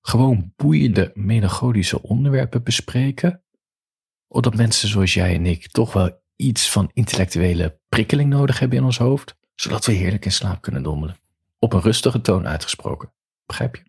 Gewoon 0.00 0.52
boeiende 0.56 1.10
melancholische 1.14 2.02
onderwerpen 2.02 2.62
bespreken. 2.62 3.42
Omdat 4.26 4.54
mensen 4.54 4.88
zoals 4.88 5.14
jij 5.14 5.34
en 5.34 5.46
ik 5.46 5.70
toch 5.70 5.92
wel 5.92 6.22
iets 6.36 6.70
van 6.70 6.90
intellectuele 6.92 7.80
prikkeling 7.88 8.30
nodig 8.30 8.58
hebben 8.58 8.78
in 8.78 8.84
ons 8.84 8.98
hoofd. 8.98 9.36
Zodat 9.54 9.86
we 9.86 9.92
heerlijk 9.92 10.24
in 10.24 10.32
slaap 10.32 10.62
kunnen 10.62 10.82
dommelen. 10.82 11.16
Op 11.58 11.72
een 11.72 11.80
rustige 11.80 12.20
toon 12.20 12.46
uitgesproken. 12.46 13.12
Begrijp 13.46 13.76
je? 13.76 13.82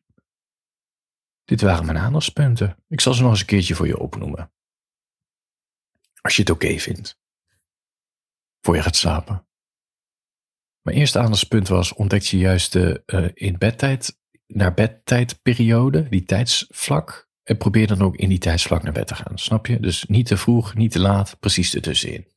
Dit 1.46 1.62
waren 1.62 1.86
mijn 1.86 1.98
aandachtspunten. 1.98 2.78
Ik 2.88 3.02
zal 3.02 3.14
ze 3.14 3.22
nog 3.22 3.32
eens 3.32 3.40
een 3.40 3.46
keertje 3.46 3.76
voor 3.76 3.88
je 3.88 4.00
opnoemen. 4.00 4.52
Als 6.22 6.36
je 6.36 6.42
het 6.42 6.52
oké 6.52 6.78
vindt. 6.78 7.18
Voor 8.62 8.76
je 8.76 8.82
gaat 8.82 8.96
slapen. 8.96 9.48
Mijn 10.82 10.98
eerste 10.98 11.20
aandachtspunt 11.20 11.68
was: 11.68 11.94
ontdek 11.94 12.22
je 12.22 12.38
juist 12.38 12.72
de 12.72 13.04
uh, 13.06 13.30
in 13.34 13.58
bedtijd, 13.58 14.20
naar 14.48 14.74
bedtijdperiode, 14.74 16.10
die 16.10 16.24
tijdsvlak. 16.24 17.28
En 17.44 17.58
probeer 17.58 17.88
dan 17.88 18.02
ook 18.02 18.16
in 18.16 18.30
die 18.30 18.38
tijdsvlak 18.38 18.84
naar 18.84 18.94
bed 18.94 19.08
te 19.08 19.16
gaan. 19.16 19.38
Snap 19.38 19.66
je? 19.66 19.80
Dus 19.80 20.06
niet 20.06 20.26
te 20.26 20.38
vroeg, 20.38 20.76
niet 20.76 20.92
te 20.92 21.00
laat, 21.00 21.40
precies 21.40 21.76
ertussenin. 21.76 22.28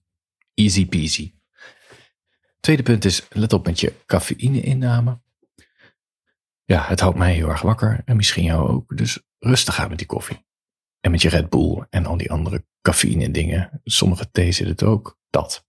Easy 0.55 0.87
peasy. 0.87 1.35
Tweede 2.61 2.83
punt 2.83 3.05
is: 3.05 3.27
let 3.31 3.53
op 3.53 3.67
met 3.67 3.81
je 3.81 3.93
cafeïne-inname. 4.07 5.21
Ja, 6.65 6.83
het 6.83 7.01
houdt 7.01 7.19
mij 7.19 7.35
heel 7.35 7.49
erg 7.49 7.63
wakker 7.63 8.03
en 8.05 8.17
misschien 8.17 8.45
jou 8.45 8.69
ook. 8.69 8.97
Dus 8.97 9.23
rustig 9.39 9.81
aan 9.81 9.89
met 9.89 9.99
die 9.99 10.07
koffie. 10.07 10.47
En 11.03 11.11
met 11.11 11.23
je 11.23 11.29
Red 11.29 11.51
Bull 11.51 11.87
en 11.91 12.07
al 12.07 12.17
die 12.17 12.31
andere 12.31 12.67
cafeïne 12.83 13.31
dingen. 13.31 13.81
Sommige 13.85 14.31
thee 14.31 14.53
zit 14.53 14.69
het 14.69 14.83
ook. 14.83 15.19
Dat. 15.31 15.67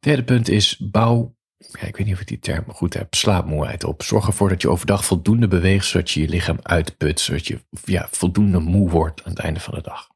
Derde 0.00 0.24
punt 0.24 0.48
is 0.48 0.78
bouw, 0.78 1.36
ja, 1.56 1.80
ik 1.80 1.96
weet 1.96 2.06
niet 2.06 2.14
of 2.14 2.20
ik 2.20 2.26
die 2.26 2.38
term 2.38 2.64
goed 2.72 2.94
heb, 2.94 3.14
slaapmoeheid 3.14 3.84
op. 3.84 4.02
Zorg 4.02 4.26
ervoor 4.26 4.48
dat 4.48 4.62
je 4.62 4.68
overdag 4.68 5.04
voldoende 5.04 5.48
beweegt, 5.48 5.86
zodat 5.86 6.10
je 6.10 6.20
je 6.20 6.28
lichaam 6.28 6.58
uitput, 6.62 7.20
zodat 7.20 7.46
je 7.46 7.64
ja, 7.84 8.08
voldoende 8.10 8.58
moe 8.58 8.90
wordt 8.90 9.24
aan 9.24 9.30
het 9.30 9.40
einde 9.40 9.60
van 9.60 9.74
de 9.74 9.82
dag. 9.82 10.08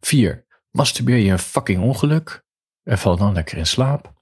Vier, 0.00 0.46
masturbeer 0.70 1.16
je 1.16 1.30
een 1.30 1.38
fucking 1.38 1.82
ongeluk 1.82 2.44
en 2.82 2.98
val 2.98 3.16
dan 3.16 3.32
lekker 3.32 3.58
in 3.58 3.66
slaap. 3.66 4.12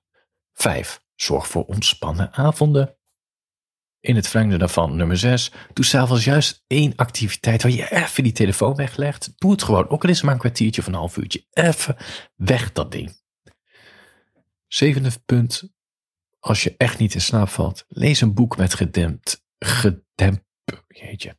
Vijf, 0.52 1.02
zorg 1.14 1.48
voor 1.48 1.64
ontspannen 1.64 2.32
avonden. 2.32 2.95
In 4.06 4.16
het 4.16 4.28
verlengde 4.28 4.58
daarvan, 4.58 4.96
nummer 4.96 5.16
6, 5.16 5.52
doe 5.72 5.84
s'avonds 5.84 6.24
juist 6.24 6.64
één 6.66 6.92
activiteit 6.96 7.62
waar 7.62 7.72
je 7.72 7.92
even 7.92 8.22
die 8.22 8.32
telefoon 8.32 8.74
weglegt. 8.74 9.32
Doe 9.36 9.50
het 9.50 9.62
gewoon, 9.62 9.88
ook 9.88 10.02
al 10.02 10.08
is 10.08 10.16
het 10.16 10.24
maar 10.24 10.34
een 10.34 10.40
kwartiertje 10.40 10.80
of 10.80 10.86
een 10.86 10.94
half 10.94 11.16
uurtje. 11.16 11.44
Even 11.50 11.96
weg 12.34 12.72
dat 12.72 12.92
ding. 12.92 13.20
Zevende 14.66 15.10
punt, 15.24 15.72
als 16.38 16.62
je 16.62 16.74
echt 16.76 16.98
niet 16.98 17.14
in 17.14 17.20
slaap 17.20 17.48
valt, 17.48 17.84
lees 17.88 18.20
een 18.20 18.34
boek 18.34 18.56
met 18.56 18.74
gedempt, 18.74 19.44
gedempt, 19.58 20.44
jeetje. 20.88 21.36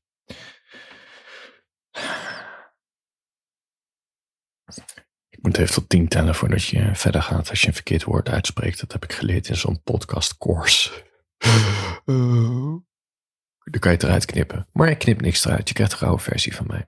Ik 5.30 5.41
moet 5.41 5.58
even 5.58 5.73
tot 5.73 5.89
tien 5.89 6.08
tellen 6.08 6.36
voordat 6.36 6.63
je 6.65 6.95
verder 6.95 7.21
gaat 7.21 7.49
als 7.49 7.62
je 7.62 7.67
een 7.67 7.73
verkeerd 7.73 8.03
woord 8.03 8.30
uitspreekt. 8.30 8.80
Dat 8.80 8.91
heb 8.91 9.03
ik 9.03 9.13
geleerd 9.13 9.47
in 9.47 9.56
zo'n 9.56 9.82
podcast 9.84 10.38
course. 10.38 11.07
Dan 13.63 13.80
kan 13.80 13.91
je 13.91 13.98
het 13.98 14.04
eruit 14.04 14.26
knippen. 14.26 14.67
Maar 14.74 14.89
ik 14.89 15.00
knip 15.00 15.22
niks 15.22 15.46
eruit. 15.46 15.67
Je 15.67 15.74
krijgt 15.74 15.93
een 15.93 16.00
rauwe 16.00 16.20
versie 16.20 16.56
van 16.56 16.67
mij. 16.67 16.88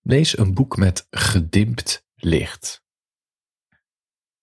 Lees 0.00 0.38
een 0.38 0.54
boek 0.54 0.76
met 0.76 1.06
gedimpt 1.10 2.06
licht. 2.14 2.82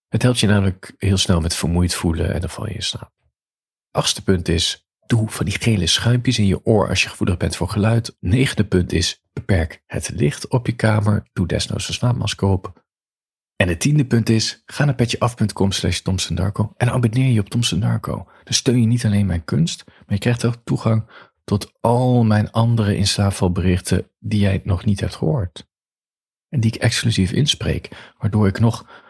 Het 0.07 0.21
helpt 0.21 0.39
je 0.39 0.47
namelijk 0.47 0.93
heel 0.97 1.17
snel 1.17 1.41
met 1.41 1.55
vermoeid 1.55 1.93
voelen 1.93 2.33
en 2.33 2.39
dan 2.39 2.49
val 2.49 2.67
je 2.67 2.73
in 2.73 2.83
slaap. 2.83 3.13
Achtste 3.91 4.23
punt 4.23 4.47
is, 4.47 4.87
doe 5.05 5.29
van 5.29 5.45
die 5.45 5.59
gele 5.59 5.87
schuimpjes 5.87 6.39
in 6.39 6.45
je 6.45 6.65
oor 6.65 6.89
als 6.89 7.03
je 7.03 7.09
gevoelig 7.09 7.37
bent 7.37 7.55
voor 7.55 7.69
geluid. 7.69 8.17
Negende 8.19 8.65
punt 8.65 8.91
is, 8.91 9.23
beperk 9.33 9.83
het 9.85 10.09
licht 10.09 10.47
op 10.47 10.65
je 10.65 10.75
kamer. 10.75 11.29
Doe 11.33 11.47
desnoods 11.47 11.87
een 11.87 11.93
slaapmasker 11.93 12.47
op. 12.47 12.83
En 13.61 13.67
het 13.67 13.79
tiende 13.79 14.05
punt 14.05 14.29
is, 14.29 14.61
ga 14.65 14.85
naar 14.85 14.95
petjeaf.com 14.95 15.71
slash 15.71 16.01
en 16.77 16.89
abonneer 16.91 17.31
je 17.31 17.39
op 17.39 17.49
Thompson 17.49 17.79
Darko. 17.79 18.15
Dan 18.43 18.53
steun 18.53 18.79
je 18.79 18.87
niet 18.87 19.05
alleen 19.05 19.25
mijn 19.25 19.43
kunst, 19.43 19.83
maar 19.85 20.05
je 20.07 20.17
krijgt 20.17 20.45
ook 20.45 20.55
toegang 20.63 21.09
tot 21.43 21.73
al 21.79 22.23
mijn 22.23 22.51
andere 22.51 22.95
inslaapvalberichten 22.95 24.07
die 24.19 24.39
jij 24.39 24.61
nog 24.63 24.85
niet 24.85 24.99
hebt 24.99 25.15
gehoord. 25.15 25.67
En 26.49 26.59
die 26.59 26.73
ik 26.73 26.81
exclusief 26.81 27.31
inspreek, 27.31 28.13
waardoor 28.17 28.47
ik 28.47 28.59
nog 28.59 29.03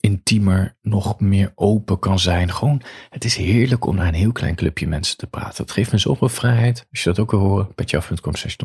intiemer, 0.00 0.76
nog 0.82 1.20
meer 1.20 1.52
open 1.54 1.98
kan 1.98 2.18
zijn. 2.18 2.52
Gewoon, 2.52 2.82
het 3.08 3.24
is 3.24 3.36
heerlijk 3.36 3.86
om 3.86 3.96
naar 3.96 4.08
een 4.08 4.14
heel 4.14 4.32
klein 4.32 4.54
clubje 4.54 4.86
mensen 4.86 5.16
te 5.16 5.26
praten. 5.26 5.64
Het 5.64 5.72
geeft 5.72 5.92
me 5.92 5.98
zoveel 5.98 6.28
vrijheid. 6.28 6.86
Als 6.90 7.02
je 7.02 7.08
dat 7.08 7.18
ook 7.18 7.30
wil 7.30 7.40
horen, 7.40 7.74
petjeaf.com 7.74 8.34
slash. 8.34 8.56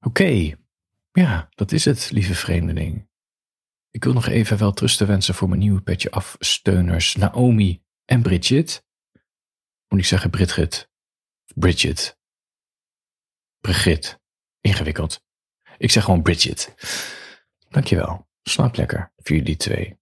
Oké, 0.00 0.56
ja, 1.18 1.48
dat 1.54 1.72
is 1.72 1.84
het, 1.84 2.10
lieve 2.10 2.34
vreemdeling. 2.34 3.08
Ik 3.90 4.04
wil 4.04 4.12
nog 4.12 4.26
even 4.26 4.58
wel 4.58 4.72
trusten 4.72 5.06
wensen 5.06 5.34
voor 5.34 5.48
mijn 5.48 5.60
nieuwe 5.60 5.80
petje 5.80 6.10
afsteuners 6.10 7.14
Naomi 7.14 7.82
en 8.04 8.22
Bridget. 8.22 8.86
Moet 9.88 10.00
ik 10.00 10.06
zeggen 10.06 10.30
Bridget? 10.30 10.90
Bridget. 11.54 12.18
Brigit. 13.60 14.20
Ingewikkeld. 14.60 15.24
Ik 15.78 15.90
zeg 15.90 16.04
gewoon 16.04 16.22
Bridget. 16.22 16.74
Dankjewel. 17.68 18.28
Slaap 18.42 18.76
lekker 18.76 19.12
voor 19.16 19.36
jullie 19.36 19.56
twee. 19.56 19.98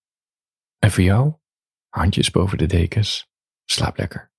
En 0.78 0.90
voor 0.90 1.02
jou, 1.02 1.34
handjes 1.88 2.30
boven 2.30 2.58
de 2.58 2.66
dekens. 2.66 3.28
Slaap 3.64 3.96
lekker. 3.96 4.32